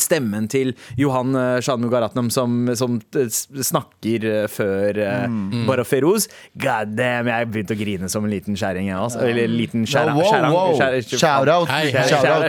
[0.00, 4.98] stemmen til Johan uh, Shanu Garatnam som, som eh, snakker eh, før
[5.30, 5.64] mm.
[5.68, 6.26] Bara Feroz.
[6.58, 9.22] God damn, jeg begynte å grine som en liten kjerring, Altså.
[9.26, 11.00] Eller liten skjæra, wow, wow.
[11.06, 11.70] Shout-out.
[11.70, 11.90] Hei.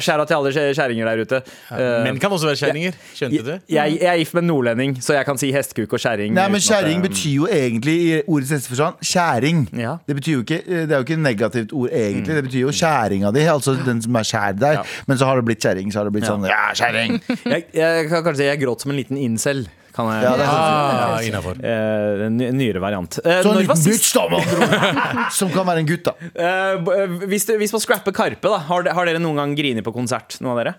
[0.01, 0.27] Shout-out.
[0.27, 1.41] til alle kjerringer der ute.
[1.71, 1.89] Ja.
[2.05, 2.97] Menn kan også være kjerringer.
[3.13, 3.53] Skjønte du?
[3.73, 6.33] jeg, jeg er gift med en nordlending, så jeg kan si hestkuk og kjerring.
[6.37, 9.63] Nei, men Kjerring betyr jo egentlig i ordets neste forstand kjæring.
[9.77, 9.97] Ja.
[10.07, 12.35] Det, betyr jo ikke, det er jo ikke et negativt ord, egentlig.
[12.39, 14.79] Det betyr jo kjæringa di, altså den som er kjær deg.
[14.79, 14.85] Ja.
[15.07, 15.91] Men så har det blitt kjerring.
[15.93, 17.19] Så har det blitt sånn Ja, kjerring!
[17.27, 19.65] Jeg, jeg kan kanskje si jeg gråt som en liten incel.
[19.97, 21.57] Kan jeg, Ja, det er Ah, innafor.
[21.57, 23.17] Eh, en nyere variant.
[23.23, 25.21] Eh, Så en liten bitch, da, med andre ord.
[25.33, 26.13] Som kan være en gutt, da.
[26.37, 29.85] Eh, eh, hvis, du, hvis man scrapper Karpe, da, har, har dere noen gang grinet
[29.87, 30.37] på konsert?
[30.43, 30.75] Noen av dere?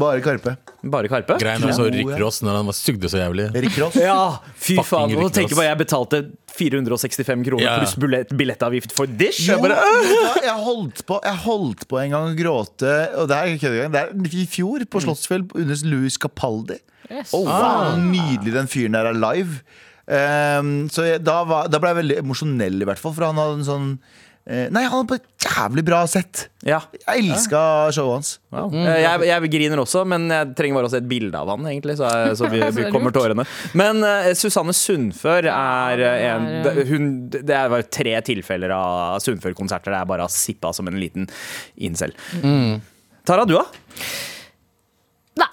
[0.00, 0.56] Bare Karpe.
[0.86, 1.36] Bare Karpe?
[1.40, 3.48] Greien er også Rick Ross når han var sugde så jævlig.
[3.66, 3.98] Rick Ross.
[4.00, 5.12] Ja, fy faen.
[5.12, 6.22] Nå tenker tenk på jeg betalte
[6.56, 7.76] 465 kroner Ja.
[7.82, 9.44] pluss billett, billettavgift for Dish.
[9.44, 13.28] Jo, Jeg bare, vet jeg, holdt på, jeg holdt på en gang å gråte Og
[13.28, 13.92] det er ikke kødd engang.
[13.92, 16.78] Det er i fjor, på Slottsfjell, under Louis Capaldi.
[17.10, 17.34] Yes.
[17.36, 17.92] Oh, wow.
[17.92, 17.98] ah.
[18.00, 19.60] nydelig den fyren der er live.
[20.06, 23.14] Um, så jeg, da, var, da ble jeg veldig emosjonell, i hvert fall.
[23.16, 23.88] For han hadde en sånn
[24.46, 26.44] Nei, han er på et jævlig bra sett.
[26.62, 26.78] ja.
[26.94, 27.60] Jeg elska
[27.94, 28.28] showet hans.
[28.54, 28.68] wow.
[28.70, 28.84] Mm.
[28.86, 31.96] jeg, jeg griner også, men jeg trenger bare å se et bilde av han, egentlig.
[31.98, 33.46] Så, jeg, så vi, vi kommer tårene.
[33.78, 40.04] Men uh, Susanne Sundfør er eh, en hun, Det var tre tilfeller av Sundfør-konserter der
[40.04, 41.26] jeg bare har sippa som en liten
[41.74, 42.14] incel.
[43.26, 43.66] Tara, du, da?
[45.36, 45.48] Nei,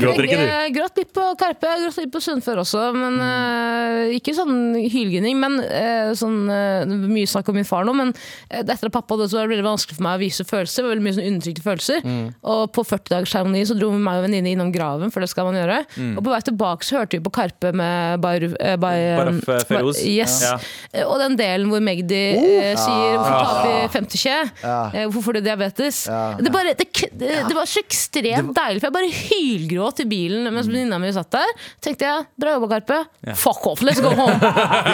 [0.00, 0.24] gråt ikke.
[0.24, 0.74] Ikke, du?
[0.78, 2.86] Gråt litt på Karpe, gråt litt på Sundfør også.
[2.96, 7.92] Men uh, Ikke sånn hylgrining, men uh, sånn uh, Mye snakk om min far nå,
[7.96, 8.12] men
[8.48, 10.80] eh, etter at pappa døde, så var det vanskelig for meg å vise følelser.
[10.80, 12.08] Det var veldig mye sånn undertrykte følelser.
[12.54, 15.78] Og på 40-dagersseremoni så dro meg og venninne innom graven, for det skal man gjøre.
[16.14, 19.64] Og på vei tilbake så hørte vi på Karpe med Bar, Uh, Bar, eh, eh,
[19.68, 20.00] Feroz.
[20.04, 20.38] Yes.
[20.44, 20.54] Ja.
[20.92, 24.40] Eh, Og den delen hvor Magdi eh, sier 'hvorfor tar vi 50 kje'?
[24.64, 26.04] Eh, hvorfor får du diabetes?
[26.40, 27.80] Det, bare, det, det, det var så
[28.14, 31.52] ekstremt deilig, for jeg bare hylgråt i bilen mens venninna mi satt der.
[31.84, 33.00] Tenkte jeg, dra jobba, Karpe.
[33.40, 34.38] Fuck off, let's go home!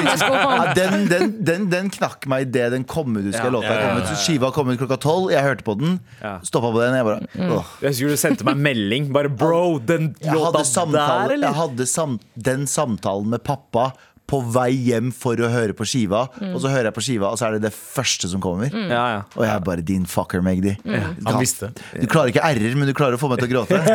[0.07, 3.25] Let's go Ja, den, den, den, den knakk meg idet den kom ut.
[3.29, 4.11] Husker jeg Ja, låta ja, ja, kom ut.
[4.11, 5.31] Så Skiva kom ut klokka tolv.
[5.35, 5.99] Jeg hørte på den.
[6.21, 6.37] Ja.
[6.47, 6.97] Stoppa på den.
[6.99, 7.75] Jeg bare åh.
[7.85, 9.11] Jeg husker du sendte meg melding.
[9.14, 11.47] Bare bro, den låta der, eller?
[11.49, 13.91] jeg hadde sam, den samtalen med pappa
[14.31, 16.24] på vei hjem for å høre på skiva.
[16.53, 18.70] Og så hører jeg på skiva, og så er det det første som kommer.
[18.70, 19.20] Ja, ja.
[19.35, 20.76] Og jeg er bare din fucker, Magdi.
[20.87, 21.72] Han visste.
[21.97, 23.81] Du klarer ikke r-er, men du klarer å få meg til å gråte.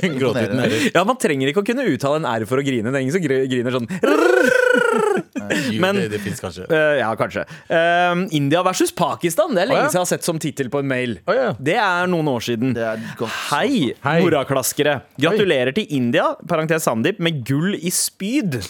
[0.03, 0.87] Gråter uten ærer.
[0.95, 2.91] ja, Man trenger ikke å kunne uttale en R for å grine.
[2.91, 3.89] Det er ingen som griner sånn.
[5.53, 6.67] Jo, Men- det, det fins kanskje.
[6.71, 7.45] Uh, ja, kanskje.
[7.71, 9.55] Uh, India versus Pakistan.
[9.57, 9.93] Det er lenge oh, ja.
[9.93, 11.19] siden jeg har sett som tittel på en mail.
[11.27, 11.51] Oh, ja.
[11.59, 12.75] Det er noen år siden.
[12.79, 13.37] Det er godt.
[13.51, 14.19] Hei, Hei.
[14.25, 15.01] moraklaskere.
[15.21, 18.61] Gratulerer til India parentes Sandeep, med gull i spyd.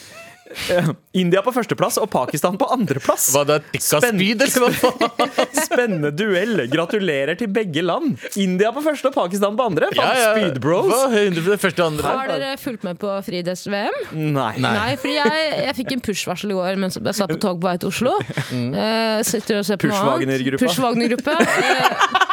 [1.23, 3.31] India på førsteplass og Pakistan på andreplass.
[3.35, 3.59] Hva da?
[3.73, 5.33] Tikka Spenn- spyd, eller hva faen?
[5.67, 6.65] Spennende duell.
[6.73, 8.17] Gratulerer til begge land.
[8.41, 9.91] India på første og Pakistan på andre.
[9.97, 10.91] Faen, Speedbros.
[10.93, 11.03] Hva?
[11.13, 12.15] 100 det første og andre?
[12.23, 13.99] Har dere fulgt med på friidretts-VM?
[14.37, 14.55] Nei.
[14.63, 17.69] Nei, fordi jeg, jeg fikk en push-varsel i går mens jeg satt på tog på
[17.71, 18.17] vei til Oslo.
[18.53, 20.59] Eh, sitter og ser på noe annet.
[20.63, 20.67] Push-Wagner-gruppa.
[20.67, 22.31] Push-Wagner-gruppe.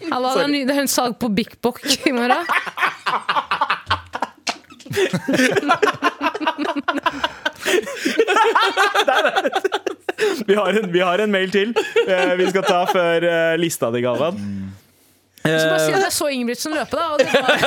[0.00, 1.78] Eh, Hallo, det er, en sak på Bok
[2.08, 2.48] i morgen.
[10.46, 11.74] Vi har, en, vi har en mail til.
[12.08, 14.38] Eh, vi skal ta før eh, lista di, Galvan.
[15.40, 17.06] Jeg bare si Eh, at jeg så Ingebrigtsen løpe, da.
[17.14, 17.62] Og det var,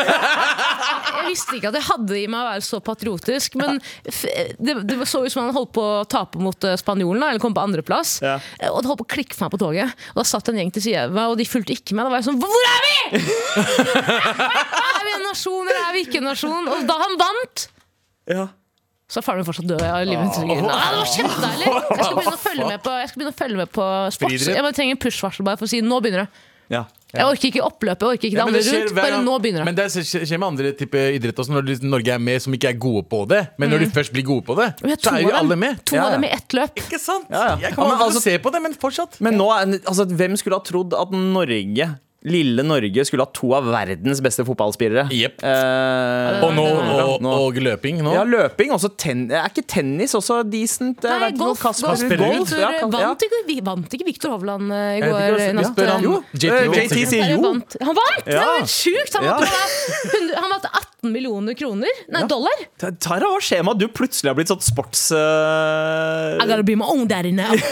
[1.17, 3.57] jeg visste ikke at jeg hadde i meg å være så patriotisk.
[3.59, 7.41] Men det, det så ut som han holdt på å tape mot eh, spanjolen, eller
[7.41, 8.19] kom på andreplass.
[8.23, 8.37] Ja.
[8.59, 10.05] Eh, Og det holdt på å klikke for meg på toget.
[10.13, 12.05] Og da satt en gjeng til siden av meg, og de fulgte ikke med.
[12.05, 12.97] Da var jeg sånn Hvor er vi?!
[14.93, 16.73] er vi en nasjon, eller er vi ikke en nasjon?
[16.77, 17.67] Og da han vant
[18.29, 18.47] ja.
[19.09, 19.81] så er faren min fortsatt død.
[19.81, 21.69] Jeg har livet mitt det var kjempedeilig!
[21.73, 24.49] Jeg skal begynne å følge med på, jeg skal begynne å følge med på sports.
[24.53, 26.45] Jeg trenger en push-varsel bare for å si nå begynner det.
[26.73, 26.85] Ja.
[27.13, 28.93] Jeg orker ikke oppløpet, jeg orker ikke det Ja, andre det rundt.
[28.97, 29.65] hver Bare nå begynner det.
[29.69, 32.79] Men det skjer med andre type idrett også, når Norge er med som ikke er
[32.81, 33.41] gode på det.
[33.61, 35.77] Men når de først blir gode på det, så er jo alle med.
[35.85, 36.73] To Ja, av dem i ett løp.
[36.81, 37.27] Ikke sant?
[37.29, 37.55] Ja, ja.
[37.61, 39.21] Jeg Ja, kan aldri altså- se på det, men fortsatt.
[39.21, 43.65] Men nå altså, hvem skulle ha trodd at Norge lille Norge skulle ha to av
[43.67, 45.07] verdens beste fotballspillere.
[45.11, 45.43] Yep.
[45.43, 47.33] Eh, Og, nå, og, Nå.
[47.47, 48.13] og løping nå?
[48.15, 48.71] ja, løping.
[48.71, 51.03] Også ten er ikke tennis også decent?
[51.03, 51.59] Nei, vet golf.
[51.59, 52.49] Kasper- golf.
[52.49, 52.55] golf.
[52.59, 53.09] Ja, kan- ja.
[53.11, 55.71] vant, ikke, vant ikke Victor Hovland eh, i går natt?
[55.73, 56.03] Spør han.
[56.07, 56.97] Jo, JT eh, vant.
[57.13, 57.41] Sier jo.
[57.43, 58.25] Han vant!
[58.25, 59.13] Det var helt sjukt!
[59.19, 59.37] Han Ja.
[59.43, 61.89] vant, han vant 18 millioner kroner.
[62.13, 62.63] Nei, dollar.
[62.79, 65.09] Tara, hva skjer med at du plutselig har blitt sånn sports...
[65.11, 66.39] Uh...
[66.39, 67.53] I gotta be my own daddy now.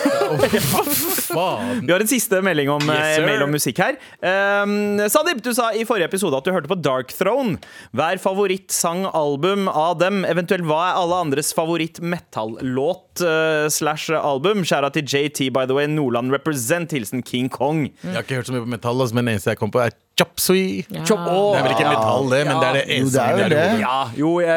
[1.31, 3.97] Vi har en siste melding om, Yes, eh, mail om musikk her.
[4.19, 7.57] Um, Sandeep, du sa i forrige episode at du hørte på Dark Throne.
[7.95, 11.53] Hver favorittsangalbum av dem, eventuelt hva er alle andres
[13.17, 14.63] favoritt-metallåt uh, slash album?
[14.63, 15.85] Skjæra til JT, by the way.
[15.87, 16.91] Nordland represent.
[16.91, 17.89] Hilsen King Kong.
[18.03, 19.79] Jeg har ikke hørt så mye på metall, altså, men det eneste jeg kom på,
[19.83, 19.89] er
[20.19, 20.85] Chop Sui.
[20.91, 21.03] Ja.
[21.05, 23.21] Chop- Åh, Det er vel ikke metall, det, men det er det eneste.
[23.21, 23.79] Jo, det er jo det.
[23.81, 24.47] Ja, jo, eh,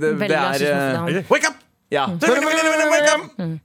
[0.00, 1.24] det, det er rasisme eh.
[1.30, 1.58] Wake up!
[1.90, 2.06] Ja.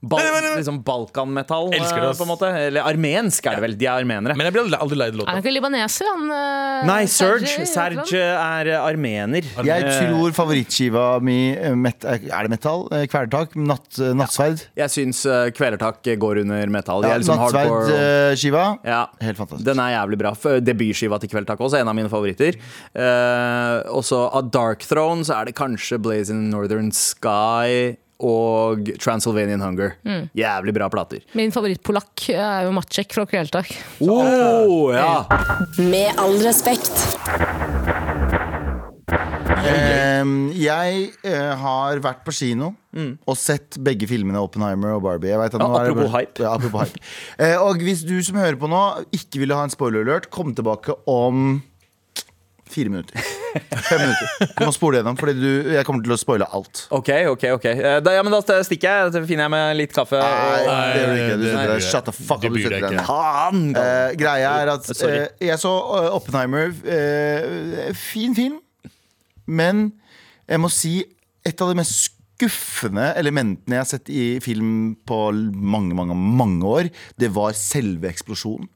[0.02, 0.20] Bal
[0.56, 2.18] liksom Balkanmetall, Elsker det, eh, ass.
[2.18, 2.48] på en måte.
[2.66, 3.74] Eller armensk er det vel.
[3.78, 4.36] De er armenere.
[4.36, 5.30] Men jeg blir aldri- lei den Er låta.
[5.34, 6.24] han ikke libaneser, han?
[6.30, 7.66] eh, Nei, Serge.
[7.66, 9.42] Serge er eh, armener.
[9.64, 12.18] Jeg Eh, tror favorittskiva mi eh, met, Er
[12.48, 12.88] det metall?
[12.92, 13.54] Eh, Kvelertak?
[13.56, 14.64] Natt, eh, nattsverd?
[14.76, 17.02] Jeg syns uh, Kvelertak går under metall.
[17.02, 17.86] De Ja, er liksom hardcore.
[17.86, 18.78] Nattsverd-skiva.
[18.84, 19.06] Ja.
[19.20, 19.64] Helt fantastisk.
[19.64, 20.30] Den er jævlig bra.
[20.32, 22.56] F- Debutskiva til Kvelertak også, en av mine favoritter.
[22.96, 29.96] Også av Dark Throne så er det kanskje Blazing Northern Sky og Transylvanian Hunger.
[30.36, 31.24] Jævlig bra plater.
[31.36, 33.72] Min favorittpolakk er jo Matsjek fra Kvelertak.
[34.00, 35.26] Oh, ja.
[35.82, 36.92] Med all respekt.
[39.66, 40.24] Eh,
[40.56, 45.32] jeg eh, har vært på kino og sett begge filmene Oppenheimer og Barbie.
[45.32, 46.42] Jeg at Ja, er apropos hype.
[46.42, 47.02] Ja, apropos hype.
[47.38, 48.82] Eh, og hvis du som hører på nå
[49.16, 51.60] ikke ville ha en spoiler alert, kom tilbake om
[52.72, 53.20] fire minutter.
[53.86, 54.48] Fem minutter.
[54.58, 56.82] Du må spole gjennom, for jeg kommer til å spoile alt.
[56.96, 57.44] OK, OK.
[57.56, 59.12] ok Eh, da, ja, men da stikker jeg.
[59.14, 60.18] Så finner jeg meg litt kaffe.
[60.20, 61.36] Nei, det gjør du ikke.
[61.36, 61.86] Du det- setter deg.
[61.86, 62.52] Shut the fuck up.
[62.52, 63.86] Du setter deg da.
[63.86, 65.16] Eh, greia er at eh,
[65.48, 66.74] jeg så eh, Oppenheimer.
[66.84, 68.58] eh, fin film,
[69.46, 69.86] men
[70.50, 70.98] jeg må si
[71.46, 75.18] et av de mest skuffende elementene jeg har sett i film på
[75.56, 78.68] mange, mange, mange år, det var selve eksplosjonen.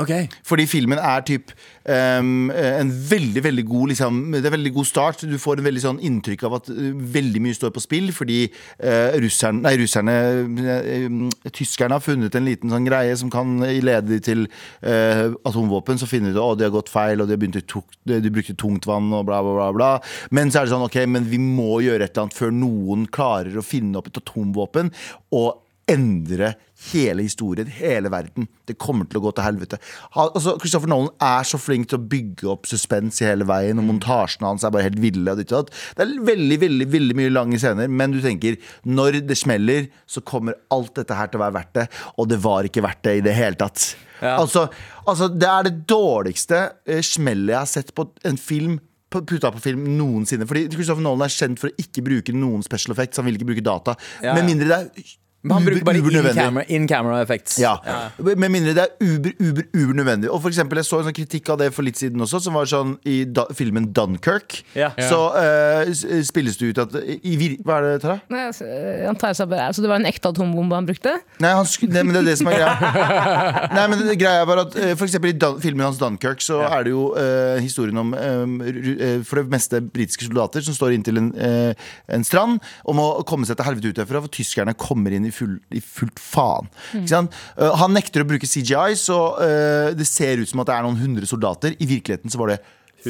[0.00, 0.12] Ok.
[0.48, 1.50] Fordi filmen er typ
[1.84, 5.24] um, en veldig, veldig god liksom, Det er en veldig god start.
[5.28, 6.86] Du får en veldig sånn inntrykk av at uh,
[7.18, 10.16] veldig mye står på spill, fordi uh, russerne, nei, russerne
[10.48, 16.00] uh, Tyskerne har funnet en liten sånn greie som kan lede de til uh, atomvåpen.
[16.00, 18.22] Så finner de ut at de har gått feil, og de har begynt tuk, de,
[18.24, 19.92] de brukte tungtvann og bla, bla, bla, bla.
[20.32, 23.04] Men så er det sånn, ok, men vi må gjøre et eller annet før noen
[23.12, 24.94] klarer å finne opp et atomvåpen.
[25.36, 25.58] Og
[25.88, 26.54] endre
[26.92, 28.46] hele historien, hele verden.
[28.68, 29.78] Det kommer til å gå til helvete.
[30.14, 33.88] Altså, Christopher Nolan er så flink til å bygge opp suspens i hele veien, og
[33.88, 35.26] montasjene hans er bare helt ville.
[35.34, 35.74] Og ditt og datt.
[35.98, 38.56] det er veldig veldig, veldig mye lange scener, men du tenker
[38.86, 41.88] når det smeller, så kommer alt dette her til å være verdt det.
[42.16, 43.90] Og det var ikke verdt det i det hele tatt.
[44.22, 44.36] Ja.
[44.42, 44.68] Altså,
[45.06, 48.78] altså, det er det dårligste eh, smellet jeg har sett på en film
[49.10, 50.46] på- putta på film noensinne.
[50.46, 53.18] Fordi Christopher Nolan er kjent for å ikke bruke noen special effects.
[53.18, 53.94] Han vil ikke bruke data.
[54.22, 57.58] Ja, Med mindre det er Men han bruker bare in camera, in camera effects.
[57.62, 57.76] Ja.
[58.18, 60.30] Med mindre det er uber, uber, uber nødvendig.
[60.30, 62.58] Og for eksempel, Jeg så en sånn kritikk av det for litt siden også, som
[62.58, 64.60] var sånn i da, filmen Dunkirk.
[64.78, 64.90] Ja.
[64.98, 68.18] Så uh, spilles det ut at i, Hva er det, Tara?
[68.30, 68.66] Nei, altså,
[69.06, 71.14] han tar seg bare, altså, det var en ekte atombombe han brukte?
[71.42, 72.92] Nei, han nei, men det er det som er greia.
[73.78, 76.60] Nei, men det, greia bare at uh, For eksempel i Dan filmen hans Dunkirk så
[76.66, 80.94] er det jo uh, historien om um, eh, for det meste britiske soldater som står
[80.96, 84.74] inntil en, eh, en strand og må komme seg til helvete ut derfra, for tyskerne
[84.78, 86.68] kommer inn i, full, i fullt faen.
[86.98, 90.86] Eh, han nekter å bruke CGI, så eh, det ser ut som at det er
[90.86, 91.76] noen hundre soldater.
[91.78, 92.60] I virkeligheten så var det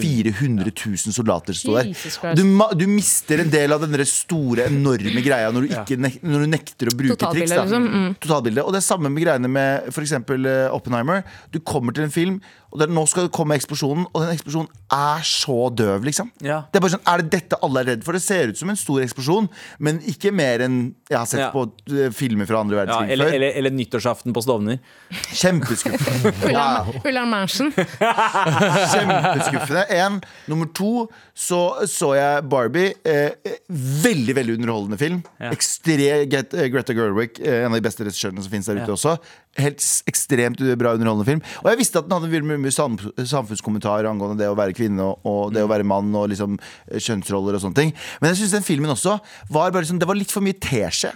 [0.02, 2.34] 400 000 soldater som sto der.
[2.38, 2.44] Du,
[2.78, 6.92] du mister en del av den store, enorme greia når du, ikke når du nekter
[6.92, 7.52] å bruke triks.
[7.52, 7.64] Da.
[7.64, 8.08] liksom, mm.
[8.24, 8.64] Totalbildet.
[8.64, 10.16] Og det er samme med greiene med f.eks.
[10.74, 11.24] Oppenheimer.
[11.54, 14.68] Du kommer til en film, og der, nå skal det komme eksplosjonen, og den eksplosjonen
[14.92, 16.28] er så døv, liksom.
[16.44, 16.60] Ja.
[16.68, 18.16] Det Er bare sånn, er det dette alle er redd for?
[18.18, 19.48] Det ser ut som en stor eksplosjon,
[19.80, 20.76] men ikke mer enn
[21.08, 21.48] jeg har sett Ja.
[21.54, 21.62] på
[21.96, 23.36] eh, filmer fra andre Ja, verdenskrig eller, før.
[23.38, 24.82] eller, eller nyttårsaften på Stovner.
[25.32, 26.34] Kjempeskuffende.
[27.08, 27.72] Ullern Mansion.
[28.92, 29.86] Kjempeskuffende.
[29.90, 30.20] En.
[30.50, 32.94] Nummer to så, så jeg Barbie.
[33.06, 33.56] Eh,
[34.04, 35.22] veldig veldig underholdende film.
[35.40, 35.52] Ja.
[35.54, 39.18] Ekstre, eh, Greta Gerwig, eh, en av de beste regissørene som finnes der ute også.
[39.58, 41.42] Helt ekstremt bra underholdende film.
[41.64, 42.72] Og jeg visste at den hadde mye
[43.26, 47.56] samfunnskommentar angående det å være kvinne og, det å være mann og liksom eh, kjønnsroller
[47.58, 47.92] og sånne ting.
[48.22, 49.16] Men jeg syns den filmen også
[49.50, 51.12] var bare liksom, Det var litt for mye teskje.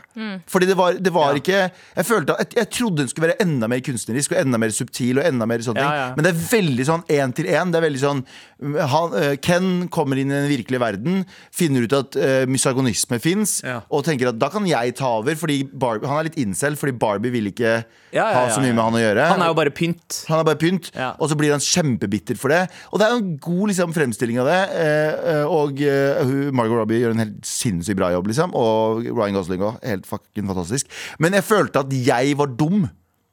[0.51, 3.69] Fordi det var, det var ikke Jeg følte jeg, jeg trodde den skulle være enda
[3.71, 6.01] mer kunstnerisk og enda mer subtil og enda mer sånne Ja, ting.
[6.03, 6.09] ja.
[6.17, 7.73] Men det er veldig sånn én til én.
[7.73, 8.25] Det er veldig sånn
[8.93, 11.23] han, eh, Ken kommer inn i den virkelige verden,
[11.55, 13.81] finner ut at uh, misagonisme fins, Ja.
[13.91, 15.35] og tenker at da kan jeg ta over.
[15.39, 17.73] Fordi Barbie, Han er litt incel, fordi Barbie vil ikke
[18.13, 18.27] Ja, ja.
[18.31, 19.27] ja, ha så mye med han å gjøre.
[19.33, 20.19] Han er jo bare pynt.
[20.29, 22.63] Han er bare pynt, og så blir han kjempebitter for det.
[22.91, 24.61] Og det er jo en god liksom, fremstilling av det.
[24.85, 28.57] Eh, og eh, Margot Robbie gjør en helt sinnssykt bra jobb, liksom.
[28.59, 29.79] Og Ryan Gosling òg.
[29.87, 30.91] Helt fucking fantastisk.
[31.23, 32.89] Men jeg følte at jeg var dum.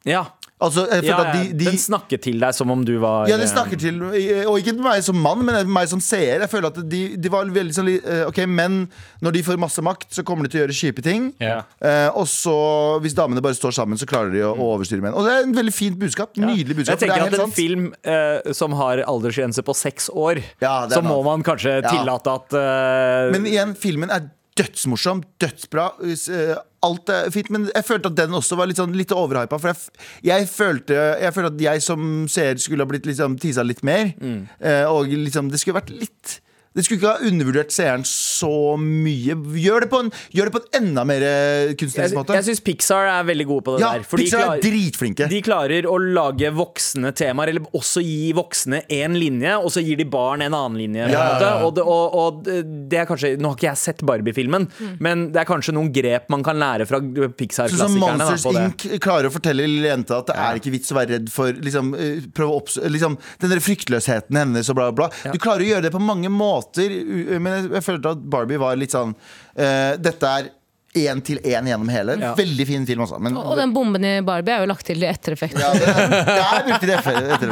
[0.07, 0.25] Ja.
[0.59, 3.29] Altså, jeg følte Ja, at de, de Den snakker til deg som om du var
[3.31, 4.01] ja, den snakker til
[4.49, 6.41] Og ikke meg som mann, men meg som seer.
[6.43, 8.81] Jeg føler at de, de var veldig sånn eh, Ok, menn,
[9.23, 11.29] når de får masse makt, så kommer de til å gjøre kjipe ting.
[11.39, 11.61] Ja.
[11.79, 12.55] Eh, og så,
[13.03, 15.15] hvis damene bare står sammen, så klarer de å, å overstyre menn.
[15.15, 16.35] Og det er en veldig fint budskap.
[16.39, 16.97] Nydelig budskap.
[16.97, 17.55] Jeg tenker er at En sant.
[17.55, 21.93] film eh, som har aldersgrense på seks år, Ja, så må man kanskje Ja.
[21.95, 24.27] tillate at eh, Men igjen, filmen er
[24.59, 25.85] dødsmorsom, dødsbra.
[26.05, 29.57] eh, Alt er fint, men jeg følte at den også var litt, sånn, litt overhypa.
[29.59, 33.65] For jeg, jeg, følte, jeg følte at jeg som seer skulle ha blitt liksom, tisa
[33.67, 34.13] litt mer.
[34.19, 34.45] Mm.
[34.63, 36.37] eh, Og liksom, det skulle vært litt
[36.77, 39.35] det skulle ikke ha undervurdert seeren så mye.
[39.57, 42.37] Gjør det på en, gjør det på en enda mer eh, kunstnerisk måte.
[42.37, 44.05] jeg syns Pixar er veldig gode på det ja, der.
[44.05, 45.29] for de Pixar er dritflinke.
[45.31, 49.97] De klarer å lage voksne temaer, eller også gi voksne én linje, og så gir
[49.99, 51.07] de barn en annen linje.
[51.09, 51.47] Ja, måte.
[51.47, 51.65] ja, ja.
[51.65, 52.45] Og, det, og, og
[52.89, 54.69] det er kanskje Nå har ikke jeg sett Barbie-filmen,
[55.03, 58.17] men det er kanskje noen grep man kan lære fra Sånn Pixar-klassikerne.
[58.19, 58.65] da, Monsters da.
[58.67, 58.85] Inc.
[59.01, 61.91] klarer å fortelle lille jenta at det er ikke vits å være redd for liksom,
[61.97, 65.09] eh, prøve å opps liksom, Den der fryktløsheten hennes og bla, bla.
[65.09, 65.33] bla.
[65.33, 68.75] Du klarer å gjøre det på mange måter, u- men jeg, følte at Barbie var
[68.79, 70.49] litt sånn uh, Dette er
[70.97, 72.15] én til én gjennom hele.
[72.17, 72.31] Ja.
[72.33, 73.19] Veldig fin film, også.
[73.21, 75.59] Men, Og den bomben i Barbie er jo lagt til i ettereffekt.
[75.61, 75.85] ja, det,
[76.25, 77.51] det er ettereffekter.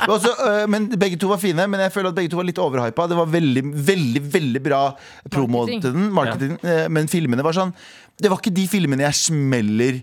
[0.00, 2.48] Men også, øh, Men begge to var fine, men jeg føler at begge to var
[2.48, 3.06] litt overhypa.
[3.12, 4.80] Det var veldig, veldig veldig bra
[5.30, 7.70] promo til den, marketing, eh, men filmene var sånn
[8.18, 10.02] Det var ikke de filmene jeg smeller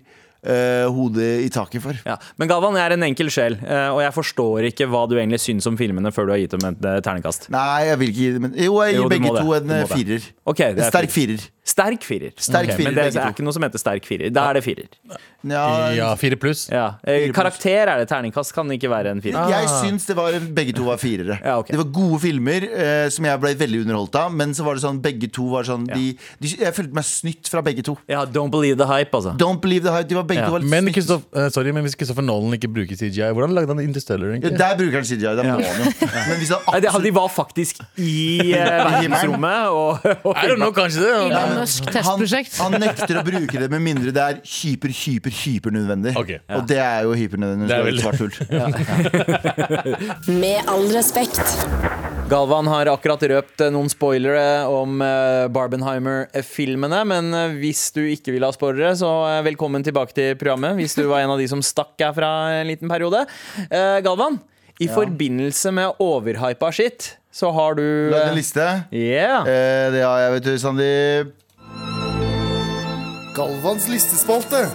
[0.95, 1.97] hodet i taket for.
[2.07, 2.15] Ja.
[2.39, 5.41] Men Galvan, jeg er en enkel sjel, eh, og jeg forstår ikke hva du egentlig
[5.43, 7.49] syns om filmene før du har gitt dem et eh, terningkast.
[7.53, 10.29] Nei, jeg vil ikke gi dem Jo, jeg gir Jo, begge to en firer.
[10.53, 11.43] Okay, En er sterk firer.
[11.69, 12.33] Sterk firer.
[12.39, 12.85] Sterk firer okay.
[12.87, 14.31] men det det er ikke noe som heter sterk firer.
[14.33, 14.87] Da er det firer.
[15.47, 15.65] Ja,
[15.95, 16.65] Ja, fire pluss.
[16.71, 16.95] Ja.
[17.03, 18.07] Eh, Karakter er det.
[18.09, 19.51] Terningkast kan ikke være en firer.
[19.53, 21.39] Jeg syns det var begge to var firere.
[21.43, 21.75] Ja, okay.
[21.75, 24.33] Det var gode filmer eh, som jeg ble veldig underholdt av.
[24.35, 26.11] Men så var det sånn begge to var sånn de,
[26.41, 27.95] de, Jeg følte meg snytt fra begge to.
[28.09, 29.35] Ja, don't believe the hype, altså.
[29.39, 30.09] Don't believe the hype.
[30.09, 30.49] De var begge Ja.
[30.49, 30.99] to var litt Men, snytt.
[30.99, 34.27] Christoph, eh, sorry, men hvis Christopher Nolan ikke bruker CGI, hvordan lagde han Interstellar?
[34.27, 34.57] Ja, egentlig?
[34.59, 35.35] der bruker han CGI.
[35.39, 35.93] Der må han jo.
[36.29, 38.17] Men hvis han Nei, de, de var faktisk i
[38.55, 41.13] uh, verdensrommet og, og I don't know, kanskje det.
[41.15, 42.57] Elon Musk testprosjekt.
[42.63, 46.13] han nekter å bruke det med mindre det er hyper, hyper, hypernødvendig.
[46.15, 46.39] ja.
[46.57, 47.67] Og det er jo hypernødvendig.
[47.69, 48.33] Det er veldig- svart hull.
[50.39, 51.41] Med all respekt.
[52.29, 56.99] Galvan har akkurat røpt eh, noen spoilere om eh, Barbenheimer-filmene.
[57.09, 59.09] Men eh, hvis du ikke vil ha spoilere, så
[59.45, 60.77] velkommen tilbake til programmet.
[60.77, 62.29] Hvis du var en av de som stakk herfra
[62.61, 63.23] en liten periode.
[63.65, 64.37] Eh, Galvan,
[64.79, 67.83] i forbindelse med overhypa shit, så har du
[68.13, 68.67] Lagd en liste.
[68.93, 69.41] Yeah.
[69.49, 71.33] Eh, det har jeg, vet du, Sandeep.
[73.39, 74.65] Galvans listespalte.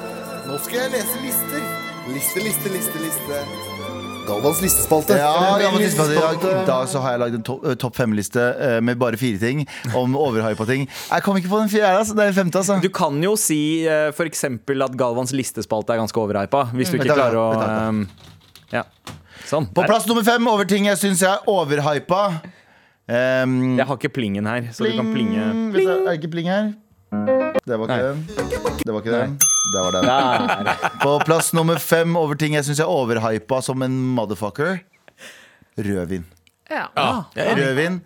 [0.48, 1.64] Nå skal jeg lese lister.
[2.08, 3.40] Liste, liste, liste, liste.
[4.24, 5.18] Galvans listespalte.
[5.20, 6.48] Ja, Galvans listespalte.
[6.48, 9.18] Ja, I dag så har jeg lagd en to- eh, topp fem-liste eh, med bare
[9.20, 10.86] fire ting om overhypa ting.
[11.10, 12.16] Jeg kom ikke på den fjerde, altså.
[12.16, 12.78] Det er den femte, altså.
[12.80, 13.60] Du kan jo si
[14.16, 14.44] for f.eks.
[14.48, 16.64] at Galvans listespalte er ganske overhypa.
[16.72, 18.30] Hvis du ikke klarer å eh,
[18.78, 18.86] Ja.
[19.44, 19.68] Sånn.
[19.76, 22.22] På plass nummer fem over ting jeg syns er overhypa.
[23.04, 25.50] Um, Jeg har ikke plingen her, så du kan plinge.
[25.74, 25.90] Pling.
[25.92, 26.72] er det ikke pling her?
[27.64, 28.02] Det var ikke Nei.
[28.02, 28.24] den.
[28.84, 29.36] Det var ikke den.
[29.72, 30.72] Det var den.
[31.00, 34.80] På plass nummer fem over ting jeg syns jeg overhypa som en motherfucker.
[35.78, 36.26] Rødvin.
[36.70, 36.88] Ja.
[36.96, 37.56] Ja, er.
[37.58, 38.02] Rødvin.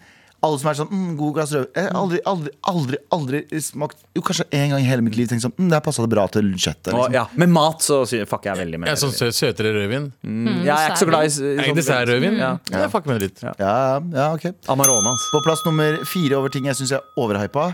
[0.46, 1.72] Alle som er sånn mm, god glass rødvin.
[1.74, 5.26] Jeg har aldri, aldri, aldri, aldri smakt Jo, kanskje en gang i hele mitt liv
[5.26, 6.92] tenkt sånn mm, Der passa det bra til kjøttet.
[6.94, 7.16] Liksom.
[7.18, 8.92] ja, med mat så fucker jeg veldig med.
[8.92, 10.06] Jeg er sånn sø søtere rødvin.
[10.22, 12.38] Mm, jeg er ikke så glad i s- sånn- Dessertrødvin?
[12.38, 12.52] Ja.
[12.70, 12.84] Ja.
[12.84, 13.42] Jeg fucker med det litt.
[13.48, 13.56] Ja.
[13.58, 13.74] Ja,
[14.14, 14.46] ja, ok
[14.76, 15.32] Amarone, altså.
[15.34, 17.72] På plass nummer fire over ting jeg syns jeg overhypa.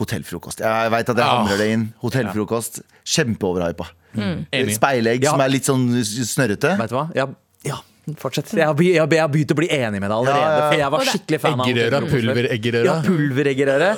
[0.00, 0.62] Hotellfrokost.
[0.64, 1.36] Jeg veit at jeg Ah.
[1.44, 1.84] hamrer det inn.
[2.02, 2.80] Hotellfrokost.
[3.04, 3.86] Kjempeoverhypa.
[4.16, 4.46] Mm.
[4.74, 5.30] Speilegg Ja.
[5.36, 6.76] som er litt sånn snørrete.
[6.80, 7.06] Vet du hva?
[7.14, 7.26] Ja,
[7.64, 7.78] ja
[8.18, 8.50] fortsett.
[8.56, 10.40] Jeg har, begynt å bli enig med deg allerede.
[10.40, 10.70] Ja, ja.
[10.70, 12.84] For jeg var skikkelig fan av Eggerøra, pulvereggerøra.
[12.84, 13.90] Ja, pulvereggerøre.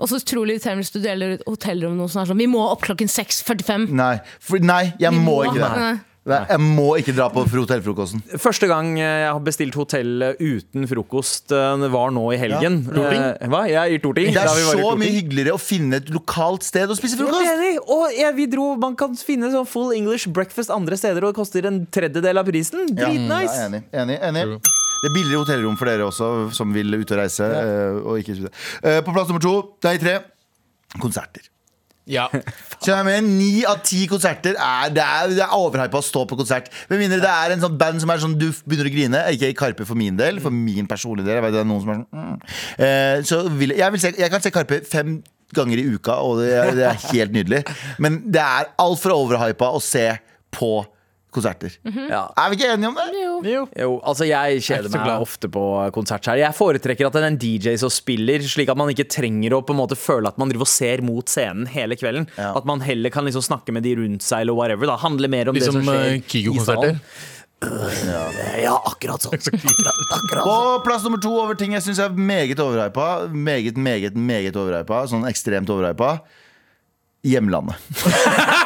[0.00, 2.64] Og så utrolig irriterende hvis du deler hotellrom med noen som er sånn Vi må
[2.72, 3.88] opp klokken 6.45.
[3.90, 5.36] Nei, for, nei jeg må må.
[5.44, 5.70] ikke det.
[5.76, 5.94] Nei.
[6.26, 8.22] Nei, Jeg må ikke dra på hotellfrokosten.
[8.42, 12.80] Første gang eh, jeg har bestilt hotell eh, uten frokost, eh, var nå i helgen.
[12.82, 13.52] Ja, Torting.
[13.52, 13.60] Hva?
[13.70, 14.32] Ja, i Torting.
[14.34, 17.46] Det er så mye hyggeligere å finne et lokalt sted å spise frokost.
[17.52, 17.78] enig.
[17.86, 21.38] Og jeg, vi dro, Man kan finne sånn full English breakfast andre steder, og det
[21.38, 22.88] koster en tredjedel av prisen.
[22.90, 23.54] Ja, Dritnice.
[23.54, 24.46] Ja, er enig, enig, enig.
[24.96, 27.46] Det er billigere hotellrom for dere også, som vil ut og reise.
[27.46, 27.66] Ja.
[28.02, 28.54] og ikke spise.
[28.82, 30.18] Eh, på plass nummer to, nei tre,
[30.98, 31.46] konserter.
[32.06, 32.28] Ja.
[33.26, 36.70] Ni av ti konserter er Det er, det er overhypa å stå på konsert.
[36.90, 39.22] Med mindre det er en sånn band som er sånn du begynner å grine.
[39.34, 41.40] Ikke Karpe for min del, for min personlige del.
[41.40, 42.36] Jeg vet det er noen som er sånn mm.
[42.86, 45.18] Eh, Så vil jeg, vil se, jeg kan se Karpe fem
[45.56, 47.62] ganger i uka, og det det er helt nydelig.
[48.02, 50.08] Men det er altfor overhypa å se
[50.54, 50.70] på
[51.36, 51.76] konserter.
[51.86, 52.24] Ja.
[52.40, 53.06] Er vi ikke enige om det?
[53.52, 53.62] Jo.
[53.76, 55.62] Jo, altså jeg er kjeder meg ofte på
[55.94, 56.40] konsert her.
[56.40, 59.62] Jeg foretrekker at det er en DJ som spiller, slik at man ikke trenger å
[59.66, 62.28] på en måte føle at man driver og ser mot scenen hele kvelden.
[62.40, 62.54] Ja.
[62.58, 64.88] At man heller kan liksom snakke med de rundt seg eller whatever.
[64.90, 64.98] Da.
[65.04, 67.02] Handle mer om Liksom det som skjer eh, i salen.
[68.60, 69.38] Ja, akkurat sånn.
[69.40, 70.82] Akkurat På sånn.
[70.84, 73.06] plass nummer to over ting jeg syns er meget overhypa.
[73.32, 75.06] Meget, meget, meget overhypa.
[75.10, 76.18] Sånn ekstremt overhypa.
[77.26, 77.80] Hjemlandet.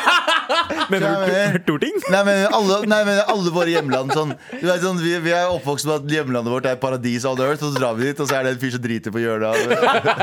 [0.91, 1.97] Mener du men- Torting?
[2.11, 5.51] Nei, men alle, nei, men alle våre hjemland sånn, du vet, sånn, vi, vi er
[5.53, 8.29] oppvokst med at hjemlandet vårt er paradis on earth, og så drar vi dit, og
[8.31, 9.75] så er det en fyr som driter på hjørnet.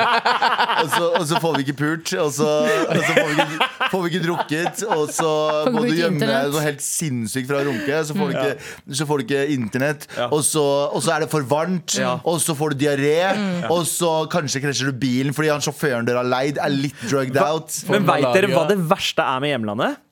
[0.81, 2.49] og, så, og så får vi ikke pult, og så,
[2.87, 5.31] og så får, vi ikke, får vi ikke drukket, og så
[5.73, 8.71] må du gjemme deg noe helt sinnssykt fra å runke, så får du ikke,
[9.01, 12.17] så får du ikke internett, og, så, og så er det for varmt, Ja.
[12.27, 13.15] og så får du diaré,
[13.71, 17.37] og så kanskje krasjer du bilen fordi han sjåføren dere har leid, er litt drugged
[17.41, 17.73] out.
[17.91, 20.03] Men veit dere hva det verste er med hjemlandet?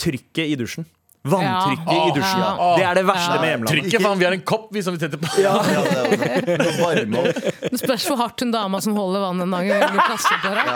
[0.00, 0.86] Trykket i dusjen.
[1.24, 2.04] Vanntrykket Ja.
[2.08, 2.40] i dusjen.
[2.44, 2.50] Ja.
[2.76, 3.72] Det er det verste med hjemlandet.
[3.72, 5.24] Trykket, faen, vi har en kopp vi som vi setter på.
[5.40, 5.56] Ja,
[7.70, 10.68] det spørs hvor hardt hun dama som holder vannet en dag, vil kaste på deg.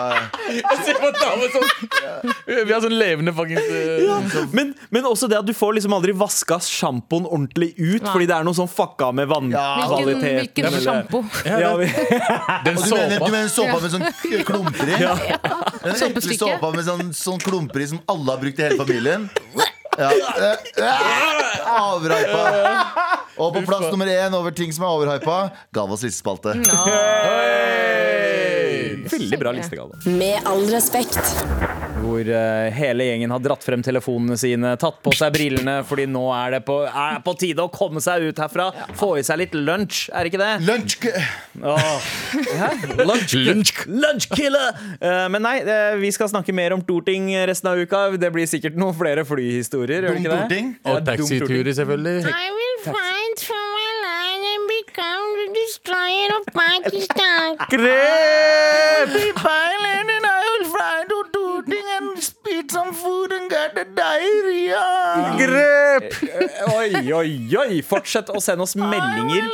[2.48, 6.12] Vi har sånn levende fuckings eh, Men, men også det at du får liksom aldri
[6.16, 10.36] vaska sjampoen ordentlig ut fordi det er noe sånn fucka med vannkvalitet vannkvaliteten.
[10.40, 11.18] hvilken hvilken sjampo?
[11.44, 11.92] Ja, vi-
[12.64, 12.84] Den såpa.
[12.88, 13.30] du mener, du såpa.
[13.30, 14.06] mener såpa med sånn
[14.48, 14.96] klumper i?
[15.84, 19.28] Den ekle såpa med sånn, sånn klumper i som alle har brukt i hele familien?
[19.98, 20.10] Ja.
[20.12, 22.44] Eh, eh, Overhypa.
[23.42, 25.38] Og på plass nummer én over ting som er overhypa,
[25.74, 26.54] Galvas listespalte.
[29.06, 29.98] Veldig bra listegave.
[30.18, 31.20] Med all respekt.
[31.98, 36.24] Hvor eh, hele gjengen har dratt frem telefonene sine, tatt på seg brillene, fordi nå
[36.36, 38.68] er det på, er på tide å komme seg ut herfra.
[38.98, 40.52] Få i seg litt lunsj, er det ikke det?
[40.68, 40.96] Lunsj
[41.58, 42.08] Åh.
[42.60, 42.70] Hæ?
[43.02, 43.34] Lunch,
[43.86, 44.78] lunch killer!
[45.00, 48.06] Eh, men nei, eh, vi skal snakke mer om Torting resten av uka.
[48.20, 50.06] Det blir sikkert noen flere flyhistorier.
[50.08, 50.34] Dum ikke?
[50.34, 50.74] Torting.
[50.86, 52.18] Og taxiturer, selvfølgelig.
[52.30, 53.17] I will fight
[56.44, 57.56] destroyer of Pakistan.
[57.68, 59.34] Grep!
[65.38, 66.12] Grep!
[66.22, 67.82] Eh, Oi, oi, oi!
[67.82, 69.46] Fortsett å sende oss meldinger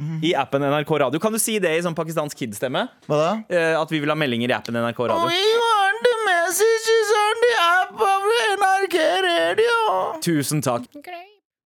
[0.00, 1.20] mm, i appen NRK Radio.
[1.22, 2.86] Kan du si det i sånn pakistansk kid-stemme?
[3.06, 3.30] Hva da?
[3.50, 5.30] Eh, At vi vil ha meldinger i appen NRK Radio.
[10.22, 10.86] Tusen takk.
[11.02, 11.35] Great.